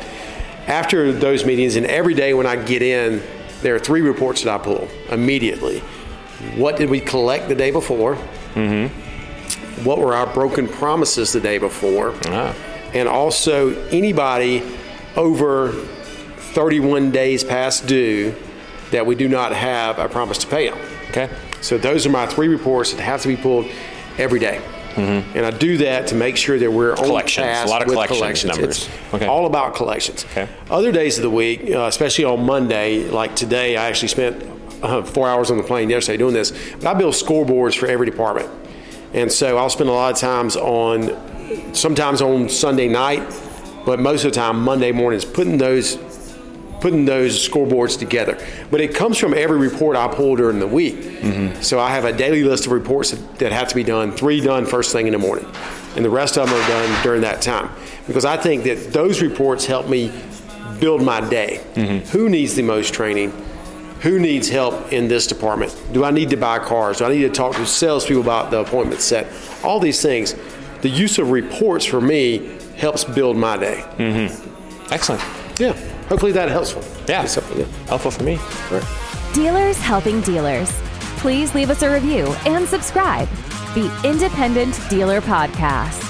After 0.68 1.14
those 1.14 1.46
meetings, 1.46 1.78
and 1.78 1.86
every 1.86 2.14
day 2.14 2.34
when 2.34 2.46
I 2.46 2.58
get 2.58 2.82
in, 2.82 3.24
there 3.62 3.74
are 3.76 3.80
three 3.80 4.02
reports 4.02 4.44
that 4.44 4.54
I 4.54 4.58
pull 4.58 4.90
immediately. 5.10 5.80
What 6.56 6.76
did 6.78 6.90
we 6.90 7.00
collect 7.00 7.48
the 7.48 7.56
day 7.56 7.72
before? 7.72 8.18
What 9.84 9.98
were 10.00 10.14
our 10.16 10.28
broken 10.34 10.68
promises 10.68 11.34
the 11.34 11.40
day 11.40 11.58
before, 11.58 12.14
and 12.94 13.08
also 13.08 13.76
anybody 13.90 14.64
over 15.16 15.72
31 16.54 17.12
days 17.12 17.44
past 17.44 17.88
due 17.88 18.34
that 18.92 19.06
we 19.06 19.16
do 19.16 19.28
not 19.28 19.54
have 19.54 20.00
a 20.00 20.08
promise 20.08 20.38
to 20.40 20.48
pay 20.48 20.70
on. 20.70 20.80
Okay. 21.10 21.30
So 21.62 21.78
those 21.78 22.06
are 22.06 22.10
my 22.10 22.26
three 22.26 22.48
reports 22.48 22.94
that 22.94 23.02
have 23.02 23.22
to 23.24 23.28
be 23.28 23.36
pulled 23.36 23.66
every 24.18 24.40
day. 24.40 24.62
And 24.96 25.46
I 25.46 25.52
do 25.52 25.78
that 25.78 26.08
to 26.08 26.16
make 26.16 26.38
sure 26.38 26.58
that 26.58 26.72
we're 26.72 26.90
on 26.94 26.98
Collections. 26.98 27.46
task 27.46 27.68
A 27.68 27.70
lot 27.70 27.84
of 27.84 27.88
with 27.88 27.94
collections 27.94 28.20
collections. 28.42 28.46
numbers. 28.58 28.88
It's 28.88 29.14
Okay. 29.14 29.26
all 29.28 29.46
about 29.46 29.76
collections. 29.76 30.26
Okay. 30.32 30.48
Other 30.72 30.92
days 30.92 31.18
of 31.20 31.22
the 31.22 31.30
week, 31.30 31.70
uh, 31.70 31.82
especially 31.86 32.26
on 32.26 32.44
Monday, 32.44 33.08
like 33.08 33.36
today, 33.36 33.78
I 33.78 33.88
actually 33.90 34.08
spent 34.08 34.44
uh, 34.82 35.04
four 35.04 35.28
hours 35.28 35.52
on 35.52 35.58
the 35.58 35.64
plane 35.64 35.88
yesterday 35.92 36.18
doing 36.18 36.34
this. 36.34 36.52
But 36.80 36.88
I 36.88 36.94
build 36.96 37.14
scoreboards 37.14 37.78
for 37.78 37.86
every 37.86 38.08
department, 38.10 38.50
and 39.14 39.32
so 39.32 39.58
I'll 39.58 39.70
spend 39.70 39.90
a 39.90 39.94
lot 39.94 40.14
of 40.14 40.20
times 40.20 40.56
on, 40.56 41.74
sometimes 41.74 42.22
on 42.22 42.50
Sunday 42.50 42.88
night, 42.88 43.24
but 43.86 44.00
most 44.00 44.26
of 44.26 44.34
the 44.34 44.40
time 44.40 44.62
Monday 44.62 44.92
mornings, 44.92 45.26
putting 45.26 45.58
those 45.58 45.98
putting 46.80 47.06
those 47.06 47.48
scoreboards 47.48 47.98
together. 47.98 48.38
But 48.70 48.82
it 48.82 48.94
comes 48.94 49.18
from 49.18 49.34
every 49.34 49.58
report 49.58 49.96
I 49.96 50.08
pull 50.08 50.36
during 50.36 50.60
the 50.60 50.68
week. 50.68 50.96
Mm-hmm. 50.96 51.62
So 51.62 51.80
I 51.80 51.90
have 51.90 52.06
a 52.06 52.14
daily 52.14 52.44
list 52.44 52.66
of 52.66 52.72
reports 52.72 53.12
that, 53.12 53.40
that 53.40 53.52
have 53.52 53.68
to 53.70 53.76
be 53.76 53.84
done, 53.84 54.12
three 54.12 54.42
done 54.42 54.66
first 54.66 54.92
thing 54.92 55.08
in 55.08 55.14
the 55.14 55.20
morning, 55.20 55.48
and 55.96 56.06
the 56.06 56.10
rest 56.10 56.38
of 56.38 56.50
them 56.50 56.60
are 56.60 56.68
done 56.68 57.04
during 57.04 57.22
that 57.22 57.42
time. 57.42 57.70
Because 58.06 58.26
I 58.26 58.38
think 58.38 58.64
that 58.66 58.94
those 58.94 59.22
reports 59.22 59.66
help 59.66 59.88
me 59.88 60.12
build 60.80 61.02
my 61.02 61.28
day. 61.28 61.62
Mm-hmm. 61.74 62.10
Who 62.10 62.30
needs 62.30 62.56
the 62.56 62.62
most 62.64 62.94
training? 62.94 63.32
Who 64.02 64.20
needs 64.20 64.48
help 64.48 64.94
in 64.94 65.08
this 65.08 65.26
department? 65.26 65.76
Do 65.92 66.04
I 66.04 66.12
need 66.12 66.30
to 66.30 66.38
buy 66.38 66.60
cars? 66.60 67.00
Do 67.00 67.06
I 67.06 67.10
need 67.10 67.22
to 67.22 67.30
talk 67.30 67.56
to 67.56 67.66
salespeople 67.66 68.22
about 68.22 68.52
the 68.52 68.60
appointment 68.60 69.02
set? 69.02 69.28
All 69.64 69.80
these 69.80 70.02
things. 70.02 70.36
The 70.82 70.90
use 70.90 71.18
of 71.18 71.32
reports 71.32 71.84
for 71.86 72.00
me 72.00 72.58
helps 72.78 73.04
build 73.04 73.38
my 73.38 73.58
day. 73.58 73.84
Mm-hmm. 73.98 74.94
Excellent. 74.94 75.24
Yeah. 75.60 75.74
Hopefully 76.10 76.32
that 76.34 76.50
helps. 76.50 76.74
Yeah. 77.08 77.24
It's 77.24 77.38
yeah. 77.38 77.66
Helpful 77.88 78.12
for 78.12 78.24
me. 78.24 78.38
Dealers 79.34 79.78
helping 79.80 80.22
dealers. 80.22 80.72
Please 81.18 81.56
leave 81.56 81.72
us 81.72 81.82
a 81.82 81.92
review 81.92 82.28
and 82.46 82.68
subscribe. 82.68 83.28
The 83.74 83.92
Independent 84.04 84.80
Dealer 84.90 85.22
Podcast. 85.22 86.07